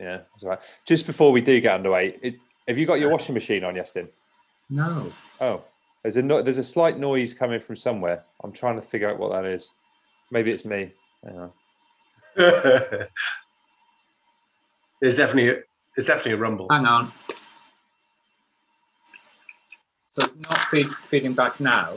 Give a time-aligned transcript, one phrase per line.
[0.00, 0.60] Yeah, that's all right.
[0.86, 4.08] Just before we do get underway, it, have you got your washing machine on, Iestyn?
[4.70, 5.12] No.
[5.40, 5.62] Oh,
[6.02, 8.24] there's a no, there's a slight noise coming from somewhere.
[8.42, 9.70] I'm trying to figure out what that is.
[10.30, 10.92] Maybe it's me.
[11.24, 11.52] Hang on.
[15.00, 15.62] There's definitely
[15.96, 16.68] there's definitely a rumble.
[16.70, 17.12] Hang on.
[20.08, 21.96] So it's not feed, feeding back now.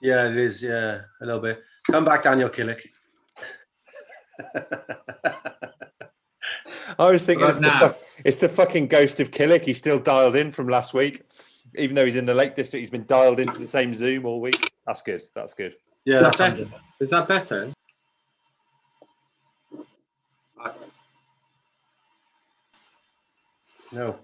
[0.00, 0.62] Yeah, it is.
[0.62, 1.62] Yeah, a little bit.
[1.90, 2.86] Come back, Daniel Killick.
[6.98, 9.64] I was thinking Right it's the, fuck- it's the fucking ghost of Killick.
[9.64, 11.22] He's still dialed in from last week,
[11.76, 12.80] even though he's in the Lake District.
[12.80, 14.70] He's been dialed into the same Zoom all week.
[14.86, 15.22] That's good.
[15.34, 15.74] That's good.
[16.04, 16.70] Yeah, Is that that's better?
[17.00, 17.72] Is that better?
[23.92, 24.18] No.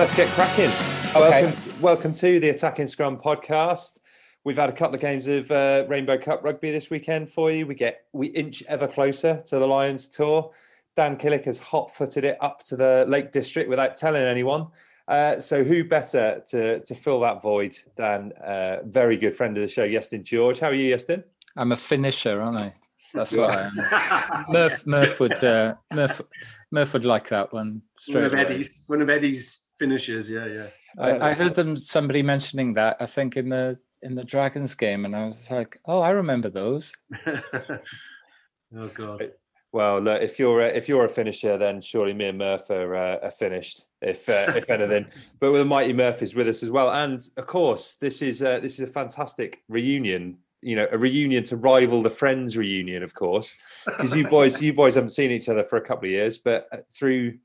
[0.00, 0.70] Let's get cracking.
[1.14, 1.42] Okay.
[1.42, 3.98] Welcome, welcome to the Attacking Scrum podcast.
[4.44, 7.66] We've had a couple of games of uh, Rainbow Cup rugby this weekend for you.
[7.66, 10.52] We get we inch ever closer to the Lions tour.
[10.96, 14.68] Dan Killick has hot-footed it up to the Lake District without telling anyone.
[15.06, 19.60] Uh, so who better to to fill that void than uh, very good friend of
[19.60, 20.60] the show, Iestyn George?
[20.60, 21.22] How are you, Iestyn?
[21.58, 22.74] I'm a finisher, aren't I?
[23.12, 23.54] That's You what.
[23.54, 24.46] I am.
[24.48, 26.22] Murph, Murph would uh, Murph,
[26.70, 28.40] Murph would like that one one straight of away.
[28.46, 30.30] Eddie's one of Eddie's finishes.
[30.30, 30.66] Yeah, yeah.
[30.98, 32.98] I, I heard them somebody mentioning that.
[33.00, 36.48] I think in the in the Dragons game, and I was like, oh, I remember
[36.48, 36.94] those.
[37.26, 39.32] oh god.
[39.72, 42.96] Well, look, if you're a, if you're a finisher, then surely me and Murph are,
[42.96, 45.06] uh, are finished, if uh, if anything.
[45.38, 48.60] But the mighty Murph is with us as well, and of course, this is uh,
[48.60, 50.38] this is a fantastic reunion.
[50.62, 54.74] You know, a reunion to rival the Friends reunion, of course, because you boys you
[54.74, 57.38] boys haven't seen each other for a couple of years, but uh, through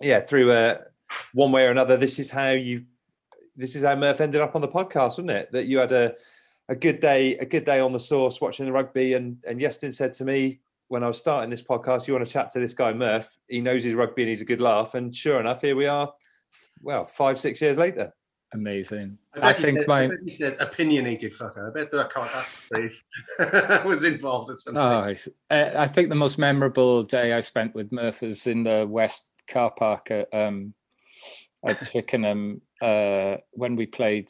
[0.00, 0.78] yeah through uh,
[1.32, 2.84] one way or another, this is how you
[3.56, 5.50] this is how Murph ended up on the podcast, wasn't it?
[5.52, 6.14] That you had a
[6.68, 9.94] a good day, a good day on the source watching the rugby, and and Yestin
[9.94, 12.74] said to me when I was starting this podcast, "You want to chat to this
[12.74, 13.36] guy Murph?
[13.48, 16.12] He knows his rugby and he's a good laugh." And sure enough, here we are.
[16.82, 18.12] Well, five six years later.
[18.54, 19.18] Amazing.
[19.34, 21.68] I, I think said, my I bet he said opinionated fucker.
[21.68, 23.02] I bet that can't that phrase
[23.84, 25.06] was involved at some Oh, point.
[25.08, 28.62] I s- uh, I think the most memorable day I spent with Murph was in
[28.62, 30.74] the West car park at, um,
[31.66, 34.28] at Twickenham uh, when we played.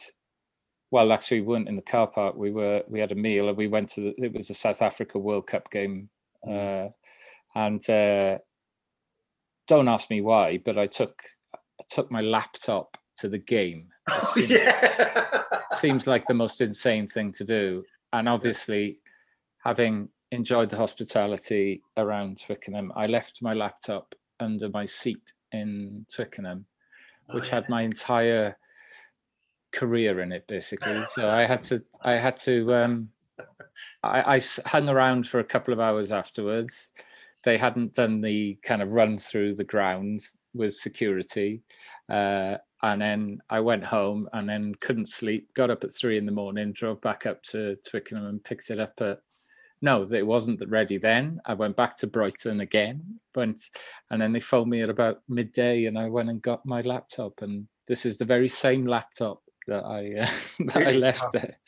[0.91, 2.37] Well, actually, we weren't in the car park.
[2.37, 2.83] We were.
[2.89, 4.01] We had a meal, and we went to.
[4.01, 6.09] The, it was the South Africa World Cup game,
[6.49, 6.89] uh,
[7.55, 8.39] and uh,
[9.67, 11.23] don't ask me why, but I took
[11.55, 13.89] I took my laptop to the game.
[14.09, 15.43] Oh, yeah.
[15.79, 17.83] seems like the most insane thing to do.
[18.13, 19.01] And obviously,
[19.65, 26.67] having enjoyed the hospitality around Twickenham, I left my laptop under my seat in Twickenham,
[27.29, 28.57] Oh, which had my entire
[29.73, 31.03] career in it basically.
[31.13, 33.09] So I had to, I had to, um,
[34.03, 36.91] I, I hung around for a couple of hours afterwards.
[37.45, 40.23] They hadn't done the kind of run through the ground
[40.55, 41.63] with security.
[42.09, 45.53] Uh, and then I went home and then couldn't sleep.
[45.55, 48.81] Got up at three in the morning, drove back up to Twickenham and picked it
[48.81, 49.21] up at.
[49.83, 51.41] No, it wasn't ready then.
[51.45, 53.21] I went back to Brighton again.
[53.35, 53.61] Went,
[54.11, 57.43] and then they phoned me at about midday, and I went and got my laptop.
[57.43, 60.27] And this is the very same laptop that I uh,
[60.73, 61.59] that I left there.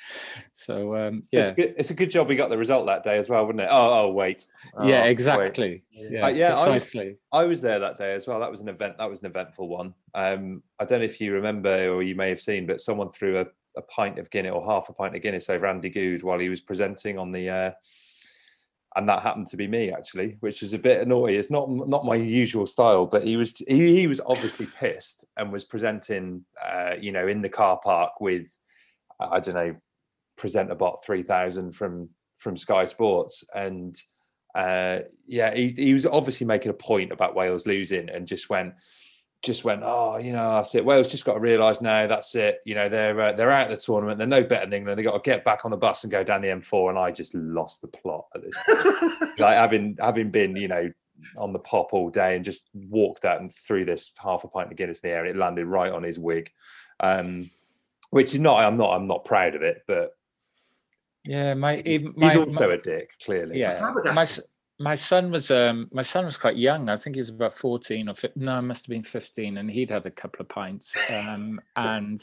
[0.52, 3.19] So um, yeah, It's, good, it's a good job we got the result that day
[3.19, 3.69] as well, wouldn't it?
[3.70, 4.46] Oh, oh wait.
[4.84, 5.11] yeah, Oh, wait.
[5.11, 5.82] exactly.
[5.90, 7.16] Yeah, Uh, yeah, I was- precisely.
[7.32, 8.40] I was there that day as well.
[8.40, 8.99] That was an event.
[8.99, 9.94] That was an eventful one.
[10.14, 13.38] Um, I don't know if you remember or you may have seen, but someone threw
[13.40, 16.38] a, a pint of Guinness or half a pint of Guinness over Andy Goode while
[16.38, 17.48] he was presenting on the.
[17.48, 17.70] Uh,
[18.96, 21.36] and that happened to be me actually, which was a bit naughty.
[21.36, 25.52] It's not not my usual style, but he was he, he was obviously pissed and
[25.52, 28.58] was presenting, uh, you know, in the car park with,
[29.20, 29.76] I don't know,
[30.36, 33.94] presenter bot three thousand from from Sky Sports, and
[34.54, 38.74] uh, yeah, he, he was obviously making a point about Wales losing, and just went,
[39.43, 40.85] just went, oh, you know, that's it.
[40.85, 42.58] Wales just got to realise now that's it.
[42.64, 44.19] You know, they're uh, they're out of the tournament.
[44.19, 44.99] They're no better than England.
[44.99, 46.90] They got to get back on the bus and go down the M4.
[46.90, 48.55] And I just lost the plot at this.
[48.67, 49.14] point.
[49.38, 50.90] like having having been, you know,
[51.37, 54.70] on the pop all day and just walked out and threw this half a pint
[54.70, 56.50] of Guinness in the air, and it landed right on his wig.
[57.00, 57.49] Um,
[58.11, 58.58] which is not.
[58.64, 58.94] I'm not.
[58.94, 60.17] I'm not proud of it, but
[61.25, 63.11] Yeah, my even he's also my- a dick.
[63.25, 63.79] Clearly, yeah.
[64.14, 64.40] My s-
[64.78, 66.88] my son was um my son was quite young.
[66.88, 69.90] I think he was about fourteen or 15, no, must have been fifteen, and he'd
[69.90, 70.94] had a couple of pints.
[71.08, 72.20] Um, and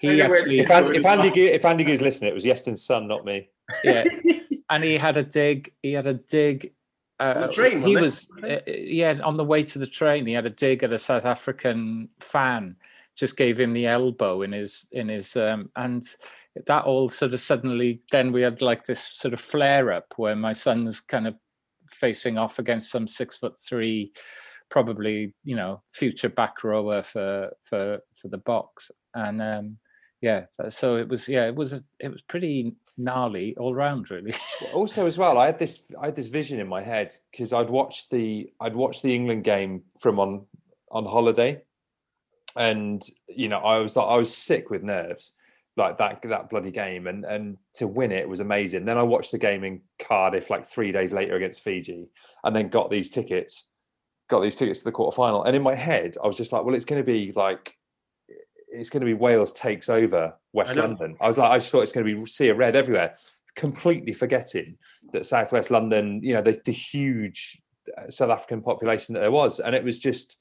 [0.00, 2.84] he Anyway, actually If, Andy, if Andy Goo- if Andy Goo's listening, it was Iestyn's
[2.84, 3.48] son, not me.
[3.84, 4.04] yeah,
[4.70, 5.72] and he had a dig.
[5.82, 6.72] He had a dig.
[7.18, 10.26] Uh, On the train, he wasn't uh, yeah, on the way to the train.
[10.26, 12.76] He had a dig at a South African fan.
[13.16, 16.02] Just gave him the elbow in his in his um, and
[16.66, 18.00] that all sort of suddenly.
[18.10, 21.34] Then we had like this sort of flare up where my son's kind of
[21.92, 24.12] facing off against some six foot three,
[24.68, 29.78] probably you know future back rower for for for the Boks, and um,
[30.20, 34.34] yeah, so it was yeah it was it was pretty gnarly all round really.
[34.74, 37.70] also as well i had this i had this vision in my head because i'd
[37.70, 40.44] watched the i'd watched the england game from on
[40.90, 41.62] on holiday.
[42.56, 45.32] And you know i was like i was sick with nerves
[45.76, 48.84] like that that bloody game and and to win it was amazing.
[48.84, 52.08] Then i watched the game in cardiff like three days later against fiji
[52.44, 53.68] and then got these tickets
[54.28, 56.64] got these tickets to the quarter final and in my head i was just like
[56.64, 57.76] well it's going to be like
[58.68, 60.82] it's going to be wales takes over west know.
[60.82, 61.16] london.
[61.20, 63.14] I was like i just thought it's going to be sea of red everywhere.
[63.56, 64.78] Completely forgetting
[65.12, 67.60] that southwest london you know the, the huge
[67.98, 69.60] uh, south african population that there was.
[69.60, 70.39] And it was just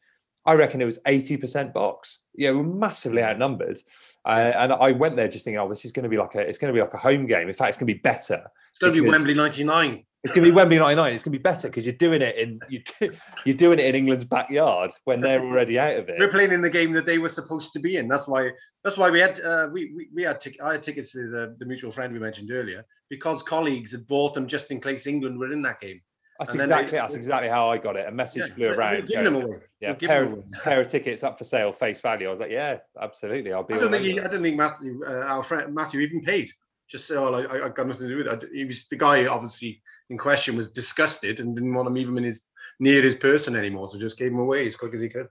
[0.50, 3.80] i reckon it was 80% Boks yeah we're massively outnumbered
[4.25, 6.42] uh, and i went there just thinking oh this is going to be like a
[6.42, 8.42] it's going to be like a home game in fact it's going to be better
[8.72, 10.04] It's going to be Wembley '99.
[10.24, 11.13] it's going to be Wembley '99.
[11.13, 12.81] It's going to be better because you're doing it in you,
[13.46, 16.16] you're doing it in England's backyard when they're already out of it.
[16.19, 18.07] We're playing in the game that they were supposed to be in.
[18.07, 18.51] That's why.
[18.84, 21.48] That's why we had uh, we, we we had tic- I had tickets with uh,
[21.57, 25.40] the mutual friend we mentioned earlier because colleagues had bought them just in case England
[25.40, 26.01] were in that game.
[26.39, 28.07] That's and then they- exactly that's exactly how I got it.
[28.07, 28.95] A message Yeah, flew around.
[28.95, 29.57] were giving them going, away.
[29.81, 30.33] Yeah, pair,
[30.63, 32.27] pair of tickets up for sale, face value.
[32.27, 33.51] I was like, yeah, absolutely.
[33.51, 33.74] I'll be.
[33.74, 36.50] I don't think he, I don't think Matthew, uh, our friend Matthew, even paid.
[36.89, 39.25] Just say, "Oh, I, I got nothing to do with it." He was the guy,
[39.27, 42.41] obviously in question, was disgusted and didn't want him even in his
[42.80, 45.27] near his person anymore, so just gave him away as quick as he could.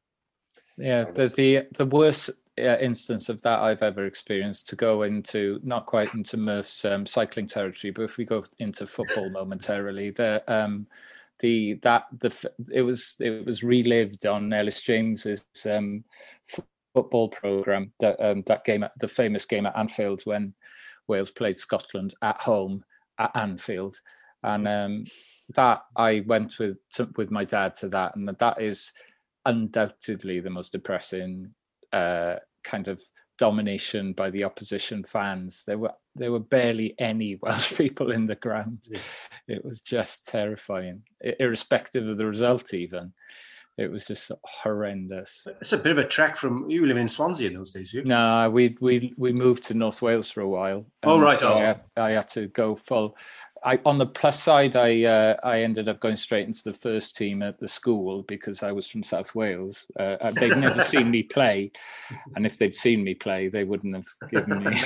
[0.79, 5.58] Yeah, the the the worst uh, instance of that I've ever experienced to go into
[5.65, 10.43] not quite into Murph's um, cycling territory, but if we go into football momentarily, the
[10.47, 10.87] um
[11.41, 12.32] the that the
[12.73, 16.05] it was it was relived on Ellis James's um
[16.94, 20.55] football program that um that game at the famous game at Anfield when
[21.08, 22.85] Wales played Scotland at home
[23.19, 23.97] at Anfield,
[24.44, 25.05] and um
[25.55, 28.93] that I went with to, with my dad to that, and that is
[29.48, 31.55] undoubtedly the most depressing
[31.93, 33.00] uh, kind of
[33.38, 35.64] domination by the opposition fans.
[35.67, 38.86] There were there were barely any Welsh people in the ground.
[39.48, 41.02] It was just terrifying,
[41.40, 42.74] irrespective of the result.
[42.74, 43.12] Even
[43.78, 45.46] it was just horrendous.
[45.60, 48.02] It's a bit of a trek from you live in Swansea in those days, you?
[48.05, 50.84] No, we we we moved to North Wales for a while.
[51.05, 51.58] Oh, right, so I, oh.
[51.58, 53.17] had, I had to go full.
[53.65, 57.17] I on the plus side, I uh, I ended up going straight into the first
[57.17, 59.86] team at the school because I was from South Wales.
[59.98, 61.72] Uh, uh, they'd never seen me play,
[62.36, 64.77] and if they'd seen me play, they wouldn't have given me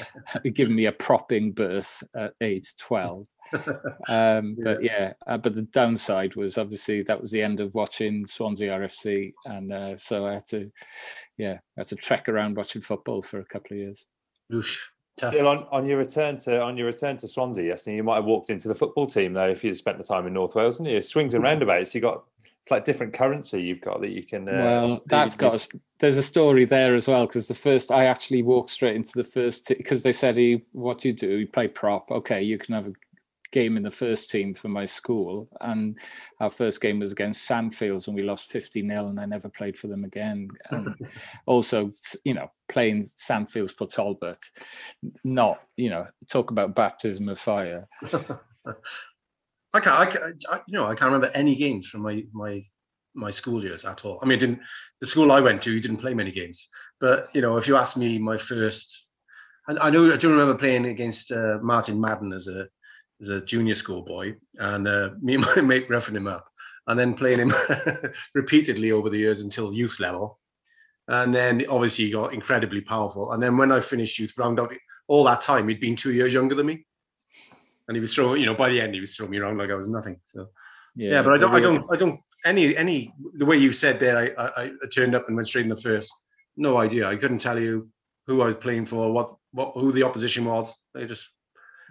[0.52, 3.26] given me a propping berth at age twelve.
[4.08, 8.26] Um, but yeah, uh, but the downside was obviously that was the end of watching
[8.26, 10.70] Swansea RFC, and uh, so I had to,
[11.36, 14.04] yeah, I had to trek around watching football for a couple of years.
[14.52, 14.78] Oosh,
[15.16, 15.34] tough.
[15.34, 18.16] Still on, on your return to on your return to Swansea, yes, and you might
[18.16, 20.78] have walked into the football team though if you'd spent the time in North Wales,
[20.78, 21.02] wouldn't you?
[21.02, 21.94] Swings and roundabouts.
[21.94, 22.24] You got
[22.64, 24.48] it's like different currency you've got that you can.
[24.48, 25.68] Uh, well, that's got.
[25.98, 29.24] There's a story there as well because the first I actually walked straight into the
[29.24, 31.36] first because they said, he, "What do you do?
[31.36, 32.10] You play prop.
[32.10, 32.92] Okay, you can have a
[33.54, 35.98] game in the first team for my school." And
[36.40, 39.78] our first game was against Sandfields, and we lost 50 nil, and I never played
[39.78, 40.48] for them again.
[40.70, 40.94] And
[41.46, 41.92] also,
[42.24, 44.38] you know, playing Sandfields for Talbot,
[45.24, 47.88] not you know, talk about baptism of fire.
[49.74, 52.62] I can't, I, can't, I, you know, I can't remember any games from my my
[53.14, 54.18] my school years at all.
[54.22, 54.60] I mean, didn't
[55.00, 56.68] the school I went to, you didn't play many games.
[57.00, 59.06] But you know, if you ask me, my first,
[59.68, 62.68] and I know I do remember playing against uh, Martin Madden as a
[63.20, 66.48] as a junior school boy, and uh, me and my mate roughing him up,
[66.86, 67.52] and then playing him
[68.34, 70.38] repeatedly over the years until youth level.
[71.06, 73.32] And then obviously he got incredibly powerful.
[73.32, 74.70] And then when I finished youth round up,
[75.06, 76.86] all that time he'd been two years younger than me
[77.88, 79.70] and he was throwing, you know, by the end he was throwing me around like
[79.70, 80.18] I was nothing.
[80.24, 80.48] So
[80.94, 82.20] yeah, yeah but I don't, I don't, I don't.
[82.44, 85.64] Any, any the way you said there, I, I, I turned up and went straight
[85.64, 86.12] in the first.
[86.56, 87.08] No idea.
[87.08, 87.88] I couldn't tell you
[88.26, 90.74] who I was playing for, what, what, who the opposition was.
[90.94, 91.30] They just.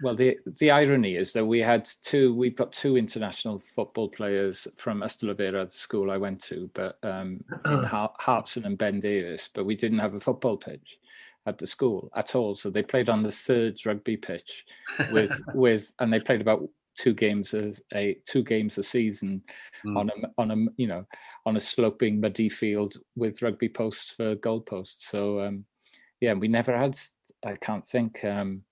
[0.02, 2.34] Well, the the irony is that we had two.
[2.34, 7.44] We've got two international football players from Ystalyfera, the school I went to, but um,
[7.64, 9.50] Hartson and Ben Davies.
[9.54, 10.98] But we didn't have a football pitch
[11.46, 12.54] at the school at all.
[12.54, 14.64] So they played on the third rugby pitch
[15.12, 19.42] with with, and they played about two games as a two games a season
[19.84, 19.96] mm.
[19.96, 21.04] on a on a you know
[21.44, 25.08] on a sloping muddy field with rugby posts for goalposts.
[25.08, 25.64] So um,
[26.20, 26.98] yeah, we never had.
[27.44, 28.24] I can't think.
[28.24, 28.62] Um,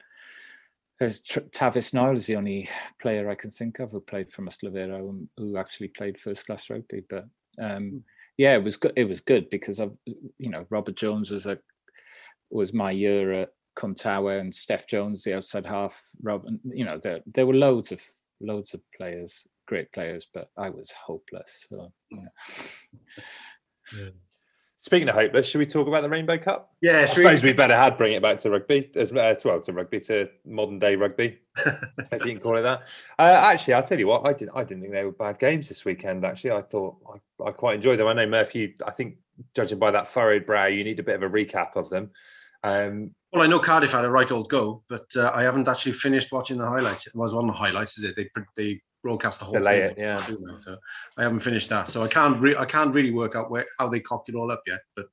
[1.07, 2.69] Tavis Noel is the only
[3.01, 6.71] player I can think of who played for Ystalyfera who, who actually played first class
[6.71, 7.03] rugby.
[7.09, 7.27] But
[7.61, 7.99] um, hmm.
[8.37, 8.93] yeah, it was good.
[8.97, 11.59] It was good because of you know Robert Jones was a
[12.51, 16.03] was my year at Cwmtawe and Steph Jones, the outside half.
[16.23, 18.03] Robin, you know, there there were loads of
[18.41, 21.67] loads of players, great players, but I was hopeless.
[21.69, 24.09] So, yeah.
[24.83, 26.73] Speaking of hopeless, should we talk about the Rainbow Cup?
[26.81, 27.51] Yeah, I suppose we...
[27.51, 30.81] we better had bring it back to rugby as, uh, well to rugby to modern
[30.81, 32.83] day rugby, if you can call it that.
[33.17, 35.69] Uh, actually, I'll tell you what, I didn't I didn't think they were bad games
[35.69, 36.25] this weekend.
[36.25, 38.09] Actually, I thought I, I quite enjoyed them.
[38.09, 38.75] I know Murphy.
[38.85, 39.19] I think
[39.55, 42.11] judging by that furrowed brow, you need a bit of a recap of them.
[42.65, 45.93] Um, well, I know Cardiff had a right old go, but uh, I haven't actually
[45.93, 47.07] finished watching the highlights.
[47.07, 48.17] It was on the highlights, is it?
[48.17, 49.91] They they broadcast the whole Delay thing.
[49.91, 50.17] It, yeah.
[50.59, 50.77] so
[51.17, 53.89] I haven't finished that, so I can't re- I can't really work out where how
[53.89, 54.81] they cocked it all up yet.
[54.95, 55.07] But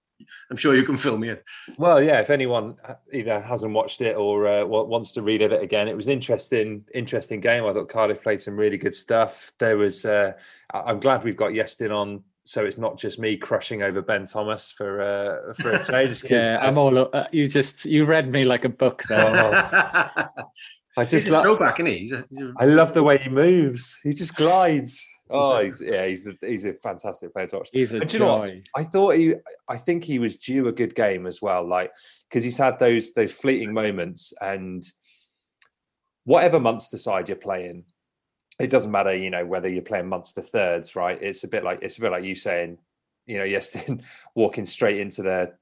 [0.49, 1.37] I'm sure you can fill me in.
[1.77, 2.19] Well, yeah.
[2.19, 2.75] If anyone
[3.13, 6.85] either hasn't watched it or uh, wants to relive it again, it was an interesting,
[6.93, 7.65] interesting game.
[7.65, 9.53] I thought Cardiff played some really good stuff.
[9.59, 10.05] There was.
[10.05, 10.33] Uh,
[10.73, 14.71] I'm glad we've got Iestyn on so it's not just me crushing over Ben Thomas
[14.71, 16.23] for uh, for a change.
[16.29, 16.97] yeah, I'm all.
[16.97, 20.31] Uh, you just you read me like a book there.
[20.99, 21.97] I just love throwback, isn't he?
[21.99, 22.53] He's a, he's a...
[22.59, 23.99] I love the way he moves.
[24.03, 25.05] He just glides.
[25.29, 27.69] Oh, he's yeah, he's a, he's a fantastic player to watch.
[27.71, 28.45] He's a joy.
[28.45, 29.35] You know I thought he,
[29.67, 31.65] I think he was due a good game as well.
[31.65, 31.91] Like
[32.27, 34.83] because he's had those those fleeting moments, and
[36.25, 37.85] whatever Munster side you're playing,
[38.59, 41.17] it doesn't matter, you know, whether you're playing Munster thirds, right?
[41.21, 42.77] It's a bit like it's a bit like you saying,
[43.25, 44.01] you know, Iestyn
[44.35, 45.53] walking straight into the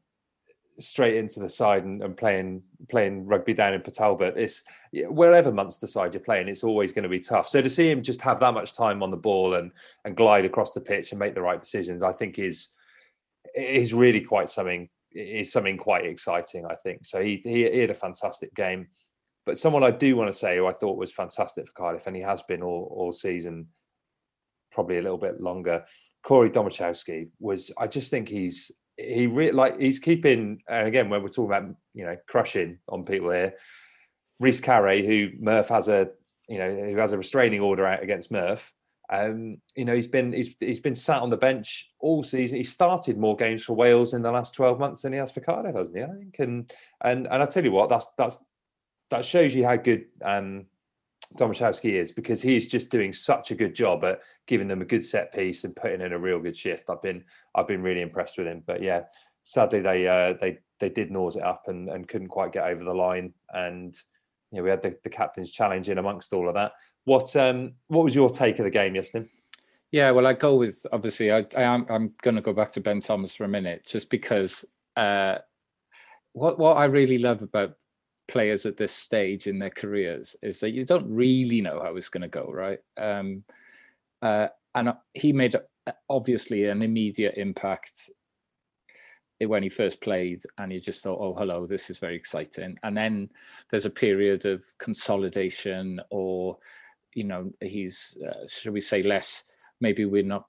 [0.79, 4.38] straight into the side and, and playing playing rugby down in Port Talbot.
[4.38, 7.50] It's wherever Munster side you're playing, it's always going to be tough.
[7.50, 9.72] So to see him just have that much time on the ball and
[10.05, 12.69] and glide across the pitch and make the right decisions, I think is
[13.55, 16.65] is really quite something is something quite exciting.
[16.65, 17.22] I think so.
[17.22, 18.88] He he, he had a fantastic game.
[19.46, 22.15] But someone I do want to say who I thought was fantastic for Cardiff, and
[22.15, 23.67] he has been all, all season,
[24.74, 25.86] probably a little bit longer.
[26.22, 27.72] Corey Domachowski was.
[27.77, 30.62] I just think he's he really like he's keeping.
[30.68, 33.54] And again, when we're talking about you know crushing on people here,
[34.39, 36.10] Rhys Carré, who Murph has a
[36.48, 38.74] you know who has a restraining order out against Murph.
[39.10, 42.58] Um, you know, he's been he's he's been sat on the bench all season.
[42.58, 45.42] He started more games for Wales in the last twelve months than he has for
[45.42, 46.04] Cardiff, hasn't he?
[46.04, 46.36] I think.
[46.39, 48.44] And and and I tell you what, that's that's
[49.10, 50.66] that shows you how good um,
[51.36, 55.05] Domachowski is because he's just doing such a good job at giving them a good
[55.05, 56.89] set piece and putting in a real good shift.
[56.89, 57.24] I've been
[57.55, 58.63] I've been really impressed with him.
[58.65, 59.03] But yeah,
[59.43, 62.84] sadly they uh, they they did nose it up and, and couldn't quite get over
[62.84, 63.34] the line.
[63.53, 63.93] And
[64.51, 66.74] you know we had the, the captain's challenge in amongst all of that.
[67.05, 69.29] What um what was your take of the game, Justin?
[69.91, 72.81] Yeah, well, I go with obviously I, I am I'm going to go back to
[72.81, 74.65] Ben Thomas for a minute just because
[74.96, 75.38] uh,
[76.34, 77.75] what what I really love about
[78.27, 82.10] players at this stage in their careers is that you don't really know how it's
[82.10, 82.79] going to go, right?
[82.98, 83.43] Um,
[84.22, 85.55] uh, and he made
[86.10, 88.10] obviously an immediate impact
[89.39, 92.98] when he first played, and you just thought, "Oh, hello, this is very exciting." And
[92.98, 93.29] then
[93.69, 96.57] there's a period of consolidation, or
[97.13, 99.43] you know, he's uh, should we say less?
[99.79, 100.48] Maybe we're not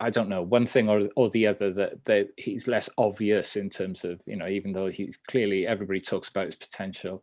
[0.00, 3.68] I don't know one thing or or the other that that he's less obvious in
[3.70, 7.22] terms of you know even though he's clearly everybody talks about his potential,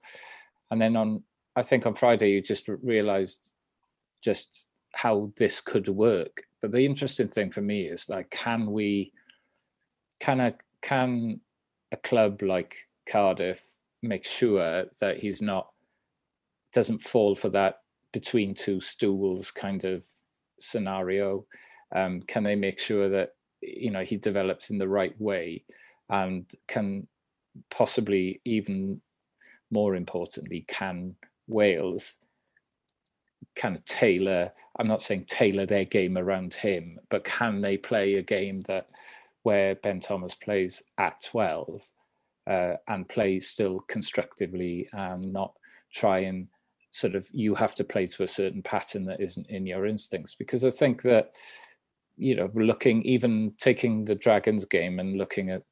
[0.72, 1.24] and then on
[1.56, 3.54] I think on Friday you just realized
[4.22, 6.44] just how this could work.
[6.62, 9.12] But the interesting thing for me is like, can we,
[10.20, 11.40] can a can
[11.92, 13.64] a club like Cardiff
[14.02, 15.70] make sure that he's not
[16.74, 20.06] doesn't fall for that between two stools kind of
[20.60, 21.46] scenario?
[21.96, 25.64] Um, can they make sure that you know he develops in the right way
[26.10, 27.08] and can
[27.72, 29.02] possibly even
[29.72, 31.16] more importantly can
[31.48, 32.16] Wales
[33.56, 38.16] kind of tailor i'm not saying tailor their game around him but can they play
[38.16, 38.90] a game that
[39.44, 41.88] where ben thomas plays at 12
[42.48, 45.58] uh, and plays still constructively and not
[45.94, 46.48] try and
[46.92, 50.36] sort of you have to play to a certain pattern that isn't in your instincts?
[50.36, 51.32] Because i think that
[52.18, 55.64] you know looking even taking the dragons game and looking at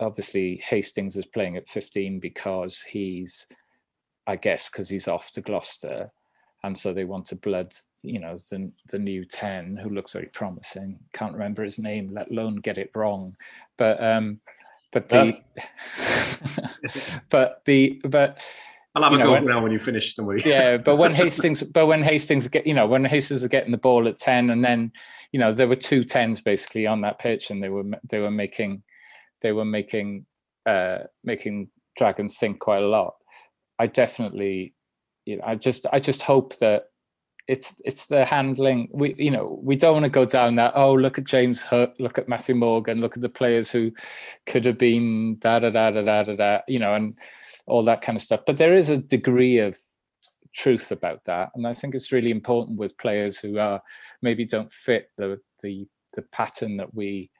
[0.00, 3.46] obviously hastings is playing at 15 because he's
[4.26, 6.10] I guess because he's off to Gloucester,
[6.64, 10.26] and so they want to blood, you know, the the new ten who looks very
[10.32, 10.98] promising.
[11.12, 13.36] Can't remember his name, let alone get it wrong.
[13.76, 14.40] But um,
[14.92, 15.40] but the
[17.30, 18.38] but the but.
[18.96, 20.14] I'll have a know, go when, now when you finish.
[20.14, 20.42] Don't worry.
[20.46, 23.76] yeah, but when Hastings, but when Hastings get, you know, when Hastings are getting the
[23.76, 24.90] ball at ten, and then,
[25.32, 28.30] you know, there were two tens basically on that pitch, and they were they were
[28.30, 28.82] making,
[29.42, 30.24] they were making,
[30.64, 33.12] uh, making Dragons think quite a lot.
[33.78, 34.74] I definitely,
[35.26, 36.86] you know, I just I just hope that
[37.48, 38.88] it's it's the handling.
[38.92, 40.72] We you know we don't want to go down that.
[40.74, 43.92] Oh, look at James Hook, look at Matthew Morgan, look at the players who
[44.46, 46.58] could have been da da da da da da da.
[46.66, 47.14] You know, and
[47.66, 48.40] all that kind of stuff.
[48.46, 49.78] But there is a degree of
[50.54, 53.82] truth about that, and I think it's really important with players who are
[54.22, 57.30] maybe don't fit the the the pattern that we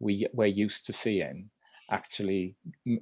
[0.00, 1.50] we we're used to seeing
[1.90, 2.54] actually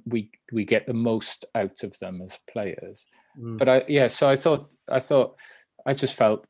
[0.05, 3.05] we we get the most out of them as players
[3.37, 3.57] mm.
[3.57, 5.35] but i yeah so i thought i thought
[5.85, 6.47] i just felt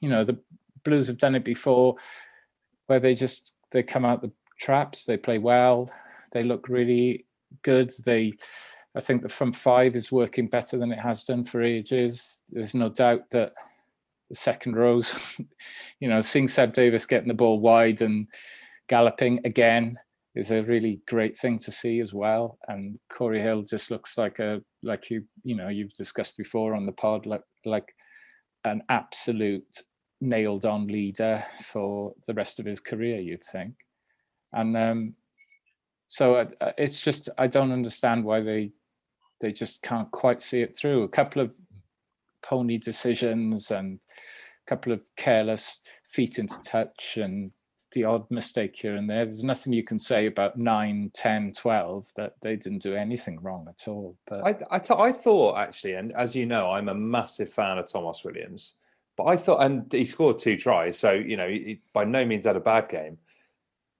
[0.00, 0.38] you know the
[0.84, 1.94] blues have done it before
[2.86, 5.88] where they just they come out the traps they play well
[6.32, 7.24] they look really
[7.62, 8.32] good they
[8.96, 12.74] i think the front five is working better than it has done for ages there's
[12.74, 13.52] no doubt that
[14.28, 15.14] the second rows
[16.00, 18.26] you know seeing seb Davies getting the ball wide and
[18.88, 19.98] galloping again
[20.34, 22.58] is a really great thing to see as well.
[22.68, 26.86] And Corey Hill just looks like a like you you know you've discussed before on
[26.86, 27.94] the pod like like
[28.64, 29.82] an absolute
[30.20, 33.20] nailed on leader for the rest of his career.
[33.20, 33.74] You'd think,
[34.52, 35.14] and um,
[36.06, 38.70] so uh, uh, it's just I don't understand why they
[39.40, 41.02] they just can't quite see it through.
[41.02, 41.56] A couple of
[42.42, 43.98] pony decisions and
[44.66, 47.52] a couple of careless feet into touch and
[47.92, 49.24] the odd mistake here and there.
[49.24, 53.66] There's nothing you can say about 9, 10, 12 that they didn't do anything wrong
[53.68, 54.16] at all.
[54.28, 57.78] But I, I, th- I thought actually, and as you know, I'm a massive fan
[57.78, 58.74] of Tomos Williams,
[59.16, 62.46] but I thought, and he scored two tries, so you know, he by no means
[62.46, 63.18] had a bad game.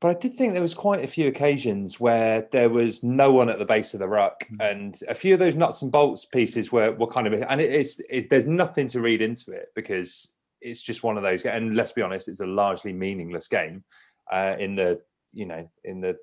[0.00, 3.50] But I did think there was quite a few occasions where there was no one
[3.50, 4.60] at the base of the ruck, mm-hmm.
[4.60, 7.72] and a few of those nuts and bolts pieces were were kind of, and it,
[7.72, 11.44] it's, it's there's nothing to read into it because it's just one of those.
[11.44, 13.84] And let's be honest, it's a largely meaningless game
[14.32, 16.16] uh, in the you know in the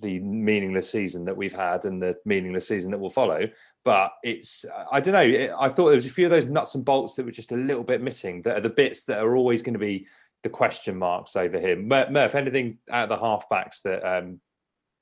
[0.00, 3.48] the meaningless season that we've had and the meaningless season that will follow.
[3.84, 5.56] But it's I don't know.
[5.60, 7.56] I thought there was a few of those nuts and bolts that were just a
[7.56, 8.42] little bit missing.
[8.42, 10.06] That are the bits that are always going to be
[10.42, 11.88] the question marks over him.
[11.88, 14.40] Murph, anything out of the halfbacks that um,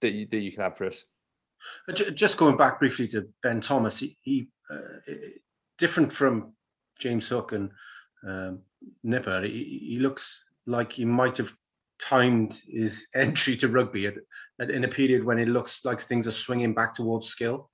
[0.00, 1.04] that you, that you can add for us?
[1.88, 5.12] Uh, just going back briefly to Ben Thomas, he, he uh,
[5.78, 6.52] different from
[6.98, 7.70] James Hook and
[8.26, 8.60] um,
[9.02, 11.52] Nipper, he, he, looks like he might have
[12.00, 14.14] timed his entry to rugby at,
[14.60, 17.70] at, in a period when it looks like things are swinging back towards skill.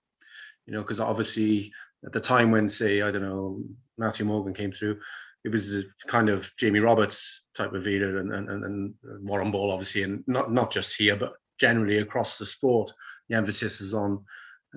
[0.67, 1.73] You know, because obviously
[2.07, 3.63] at the time when, say, I don't know,
[3.99, 4.99] Matthew Morgan came through,
[5.45, 10.03] it was kind of Jamie Roberts type of leader and, and, and Warren Ball, obviously,
[10.03, 12.93] and not, not just here, but generally across the sport.
[13.29, 14.25] The emphasis is on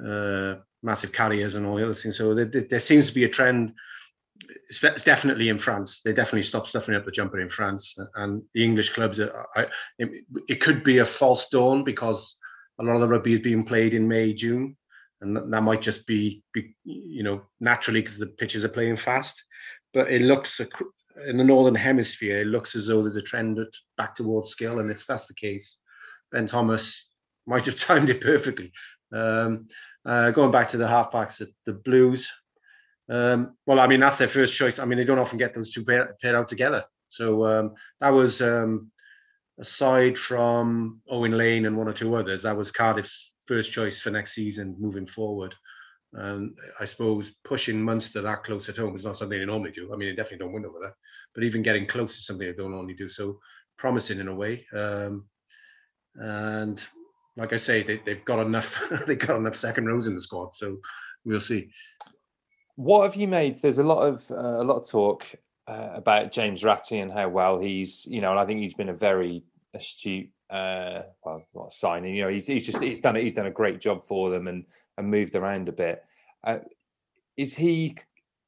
[0.05, 2.17] uh, massive carriers and all the other things.
[2.17, 3.73] So there, there seems to be a trend
[4.69, 6.01] it's definitely in France.
[6.03, 9.19] They definitely stopped stuffing up the jumper in France, and the English clubs.
[9.19, 12.37] I, it, it, could be a false dawn because
[12.79, 14.77] a lot of the rugby is being played in May, June,
[15.21, 19.43] and that might just be, be you know, naturally because the pitches are playing fast.
[19.93, 20.59] But it looks
[21.27, 23.59] in the northern hemisphere, it looks as though there's a trend
[23.97, 25.79] back towards skill, and if that's the case,
[26.31, 27.07] Ben Thomas
[27.45, 28.71] might have timed it perfectly.
[29.11, 29.67] Um,
[30.05, 32.31] uh, going back to the halfbacks, at the Blues,
[33.09, 34.79] um, well, I mean, that's their first choice.
[34.79, 36.85] I mean, they don't often get those two pair, pair out together.
[37.09, 38.91] So um, that was um,
[39.59, 44.11] aside from Owen Lane and one or two others, that was Cardiff's first choice for
[44.11, 45.55] next season moving forward.
[46.13, 49.93] And I suppose pushing Munster that close at home is not something they normally do.
[49.93, 50.95] I mean, they definitely don't win over there,
[51.35, 53.09] but even getting close is something they don't normally do.
[53.09, 53.39] So
[53.77, 54.65] promising in a way.
[54.73, 55.25] Um,
[56.15, 56.83] and
[57.35, 58.81] like I say, they, they've got enough.
[59.07, 60.53] they've got enough second rows in the squad.
[60.53, 60.77] So
[61.25, 61.69] we'll see.
[62.75, 63.55] What have you made?
[63.57, 65.25] There's a lot of uh, a lot of talk
[65.67, 68.89] uh, about James Ratti and how well he's, you know, and I think he's been
[68.89, 69.43] a very
[69.73, 73.47] astute uh well not signing you know he's, he's just he's done it he's done
[73.47, 74.63] a great job for them and
[74.97, 76.03] and moved around a bit.
[76.43, 76.59] Uh,
[77.35, 77.95] is he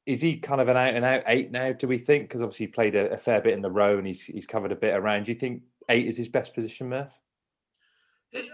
[0.06, 2.24] is he kind of an out and out eight now do we think?
[2.24, 4.72] Because obviously he played a, a, fair bit in the row and he's he's covered
[4.72, 5.24] a bit around.
[5.24, 7.16] Do you think eight is his best position murph?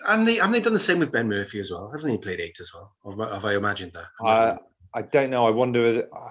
[0.09, 1.91] And they and they done the same with ben murphy as well.
[1.91, 2.95] Hasn't he played eight as well?
[3.05, 4.07] Have, have i imagined that?
[4.25, 4.59] I,
[4.95, 5.47] I don't know.
[5.47, 6.31] I wonder oh,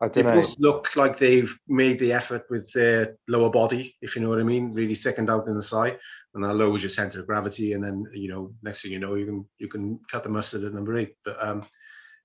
[0.00, 0.40] I they don't know.
[0.42, 4.40] both look like they've made the effort with their lower body, if you know what
[4.40, 5.98] I mean, really thickened out in the side,
[6.34, 9.14] and that lowers your center of gravity, and then you know, next thing you know,
[9.14, 11.14] you can you can cut the mustard at number eight.
[11.24, 11.64] But um,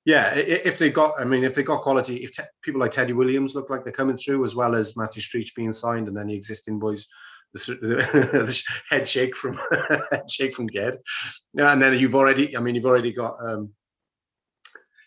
[0.05, 3.13] yeah, if they got, I mean, if they got quality, if te- people like Teddy
[3.13, 6.27] Williams look like they're coming through, as well as Matthew Screech being signed, and then
[6.27, 7.07] the existing boys,
[7.53, 9.59] the, the head shake from
[10.11, 10.97] head shake from Ged,
[11.55, 13.37] and then you've already, I mean, you've already got.
[13.41, 13.73] Um,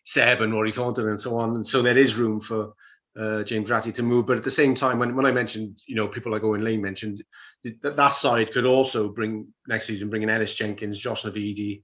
[0.05, 1.55] Seb and Rory Thornton and so on.
[1.57, 2.75] And so there is room for
[3.19, 4.27] uh, James Ratti to move.
[4.27, 6.83] But at the same time, when, when I mentioned, you know, people like Owen Lane
[6.83, 7.23] mentioned,
[7.63, 11.83] that, that side could also bring next season, bring in Ellis Jenkins, Josh Navidi,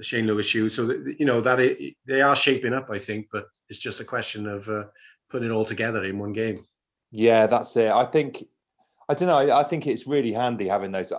[0.00, 0.74] Shane Lewis Hughes.
[0.74, 4.00] So, that, you know, that it, they are shaping up, I think, but it's just
[4.00, 4.84] a question of uh,
[5.30, 6.64] putting it all together in one game.
[7.10, 7.90] Yeah, that's it.
[7.90, 8.42] I think,
[9.08, 11.12] I don't know, I, I think it's really handy having those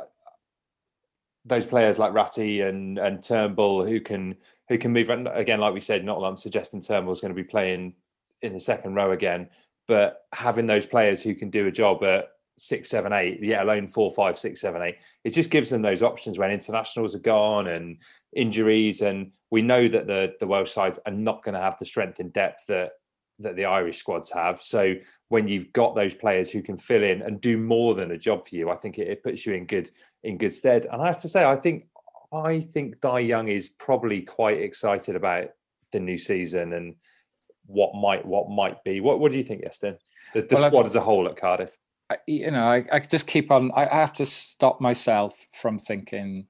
[1.46, 4.36] those players like Ratti and and Turnbull who can
[4.70, 7.48] who can move again, like we said, not that I'm suggesting Turnbull's going to be
[7.48, 7.94] playing
[8.42, 9.50] in the second row again,
[9.88, 13.88] but having those players who can do a job at six, seven, eight, yet alone
[13.88, 17.68] four, five, six, seven, eight, it just gives them those options when internationals are gone
[17.68, 17.98] and
[18.34, 21.86] injuries, and we know that the the Welsh sides are not going to have the
[21.86, 22.94] strength and depth that
[23.44, 24.62] that the Irish squads have.
[24.62, 24.96] So
[25.30, 28.48] when you've got those players who can fill in and do more than a job
[28.48, 29.90] for you, I think it, it puts you in good
[30.24, 30.88] in good stead.
[30.92, 31.88] And I have to say, I think
[32.34, 35.50] I think Dai Young is probably quite excited about
[35.92, 36.96] the new season and
[37.66, 39.00] what might what might be.
[39.00, 39.98] What what do you think, Iestyn?
[40.34, 41.78] The, the well, squad as a whole at Cardiff.
[42.10, 43.72] I, you know, I, I just keep on.
[43.76, 46.48] I have to stop myself from thinking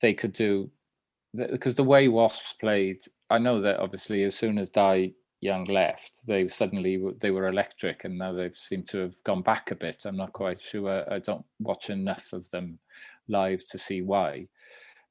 [0.00, 0.70] they could do
[1.34, 2.98] because the way Wasps played.
[3.28, 5.12] I know that obviously as soon as Dai
[5.46, 9.70] Young left, they suddenly they were electric, and now they've seemed to have gone back
[9.70, 10.04] a bit.
[10.04, 11.04] I'm not quite sure.
[11.12, 12.78] I don't watch enough of them
[13.28, 14.48] live to see why,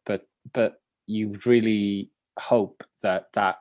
[0.06, 3.58] but but you really hope that that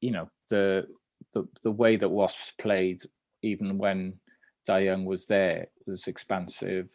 [0.00, 0.86] you know the
[1.32, 3.02] the the way that Wasps played,
[3.42, 4.20] even when
[4.66, 6.94] Dai Young was there, was expansive,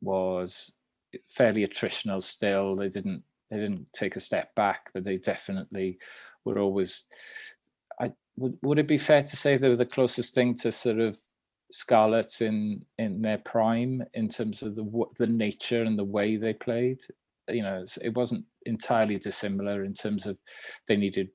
[0.00, 0.72] was
[1.28, 2.76] fairly attritional still.
[2.76, 5.98] They didn't they didn't take a step back, but they definitely
[6.44, 7.04] were always
[8.38, 11.18] would, would it be fair to say they were the closest thing to sort of
[11.70, 16.54] Scarlets in in their prime in terms of the the nature and the way they
[16.54, 17.00] played?
[17.48, 20.38] You know, it wasn't entirely dissimilar in terms of
[20.86, 21.28] they needed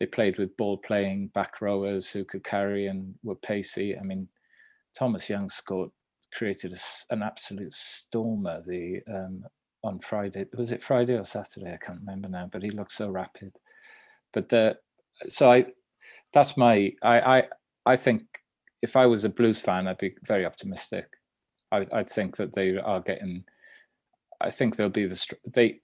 [0.00, 3.96] they played with ball playing back rowers who could carry and were pacey.
[3.96, 4.28] I mean,
[4.96, 5.90] Thomas Young scored
[6.34, 9.44] created a, an absolute stormer the um,
[9.84, 10.46] on Friday.
[10.56, 11.72] Was it Friday or Saturday?
[11.72, 13.56] I can't remember now, but he looked so rapid.
[14.32, 14.78] But the
[15.28, 15.66] so I
[16.36, 17.42] that's my I I
[17.86, 18.22] I think
[18.82, 21.06] if I was a blues fan, I'd be very optimistic.
[21.72, 23.44] I, I'd think that they are getting.
[24.40, 25.80] I think they'll be the they.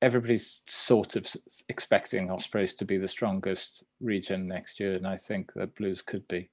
[0.00, 1.26] Everybody's sort of
[1.68, 6.28] expecting Ospreys to be the strongest region next year, and I think that Blues could
[6.28, 6.50] be.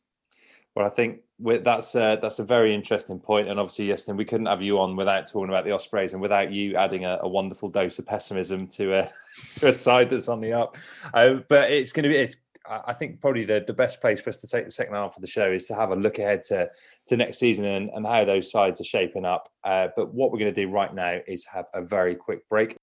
[0.73, 4.47] Well, I think that's a, that's a very interesting point, and obviously, Iestyn we couldn't
[4.47, 7.69] have you on without talking about the Ospreys and without you adding a, a wonderful
[7.69, 9.09] dose of pessimism to a
[9.57, 10.77] to a side that's on the up.
[11.13, 12.37] Uh, but it's going to be it's
[12.69, 15.21] I think probably the, the best place for us to take the second half of
[15.21, 16.69] the show is to have a look ahead to,
[17.07, 19.49] to next season and, and how those sides are shaping up.
[19.63, 22.75] Uh, but what we're going to do right now is have a very quick break.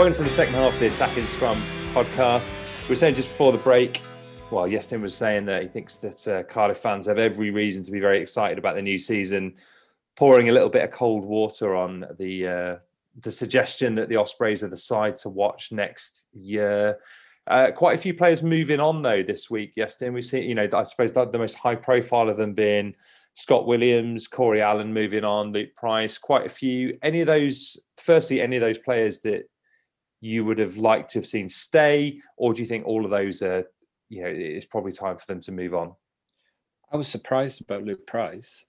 [0.00, 2.50] Welcome to the second half of the Attacking Scrum podcast.
[2.88, 4.00] We were saying just before the break,
[4.50, 7.92] well, Iestyn was saying that he thinks that uh, Cardiff fans have every reason to
[7.92, 9.56] be very excited about the new season.
[10.16, 12.76] pouring a little bit of cold water on the uh,
[13.16, 16.98] the suggestion that the Ospreys are the side to watch next year.
[17.46, 19.74] Uh, quite a few players moving on though this week.
[19.76, 22.94] Yes, we've seen you know I suppose the most high profile of them being
[23.34, 26.16] Scott Williams, Corey Allen moving on, Luke Price.
[26.16, 26.96] Quite a few.
[27.02, 27.76] Any of those?
[27.98, 29.49] Firstly, any of those players that
[30.20, 33.42] you would have liked to have seen stay, or do you think all of those
[33.42, 33.64] are
[34.08, 35.94] you know it's probably time for them to move on?
[36.92, 38.64] I was surprised about Luke Price.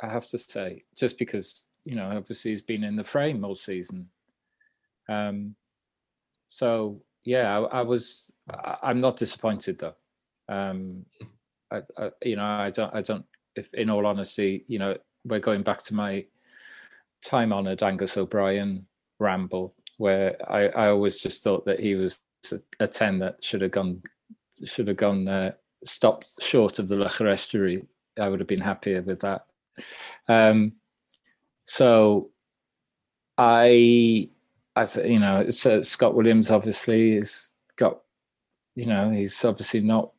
[0.00, 3.54] I have to say, just because you know, obviously he's been in the frame all
[3.54, 4.08] season.
[5.08, 5.54] Um,
[6.46, 8.32] so yeah, I, I was.
[8.52, 9.94] I, I'm not disappointed though.
[10.48, 11.04] Um,
[11.70, 12.94] I, I, you know, I don't.
[12.94, 13.24] I don't.
[13.56, 16.26] If, in all honesty, you know, we're going back to my
[17.24, 18.86] time-honored Angus O'Brien
[19.20, 22.18] ramble, where I, I always just thought that he was
[22.52, 24.02] a, a ten that should have gone,
[24.64, 25.52] should have gone uh,
[25.84, 27.84] stopped short of the Loughor estuary.
[28.20, 29.46] I would have been happier with that.
[30.28, 30.74] Um,
[31.64, 32.30] so
[33.36, 34.28] I,
[34.76, 38.00] I th- you know, it's, uh, Scott Williams obviously has got,
[38.76, 40.12] you know, he's obviously not.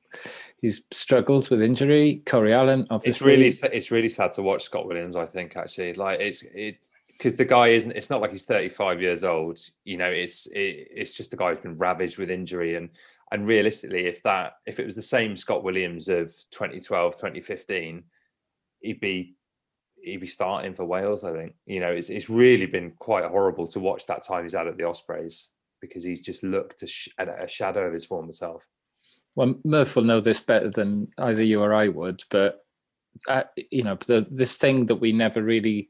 [0.62, 2.24] He's struggled with injury.
[2.26, 3.10] Corey Allen, obviously,
[3.46, 5.16] it's really it's really sad to watch Scott Williams.
[5.16, 7.92] I think actually, like it's it because the guy isn't.
[7.92, 9.60] It's not like he's 35 years old.
[9.84, 12.90] You know, it's it, it's just the guy who's been ravaged with injury and
[13.32, 18.04] and realistically, if that if it was the same Scott Williams of 2012, 2015,
[18.82, 19.36] he'd be
[20.02, 21.24] he'd be starting for Wales.
[21.24, 24.54] I think you know it's it's really been quite horrible to watch that time he's
[24.54, 25.50] had at the Ospreys
[25.82, 28.64] because he's just looked a, sh- a shadow of his former self.
[29.36, 32.62] Well, Murph will know this better than either you or I would, but
[33.28, 35.90] uh, you know the, this thing that we never really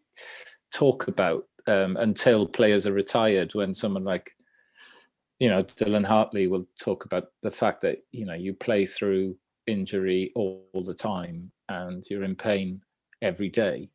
[0.75, 3.55] talk about um, until players are retired.
[3.55, 4.35] When someone like
[5.39, 9.37] you know Dylan Hartley will talk about the fact that you know you play through
[9.67, 12.81] injury all, the time and you're in pain
[13.21, 13.89] every day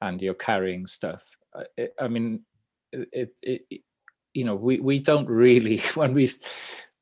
[0.00, 1.36] and you're carrying stuff.
[1.54, 2.42] I, I mean,
[2.92, 3.80] it, it, it,
[4.34, 6.30] you know, we, we don't really, when we,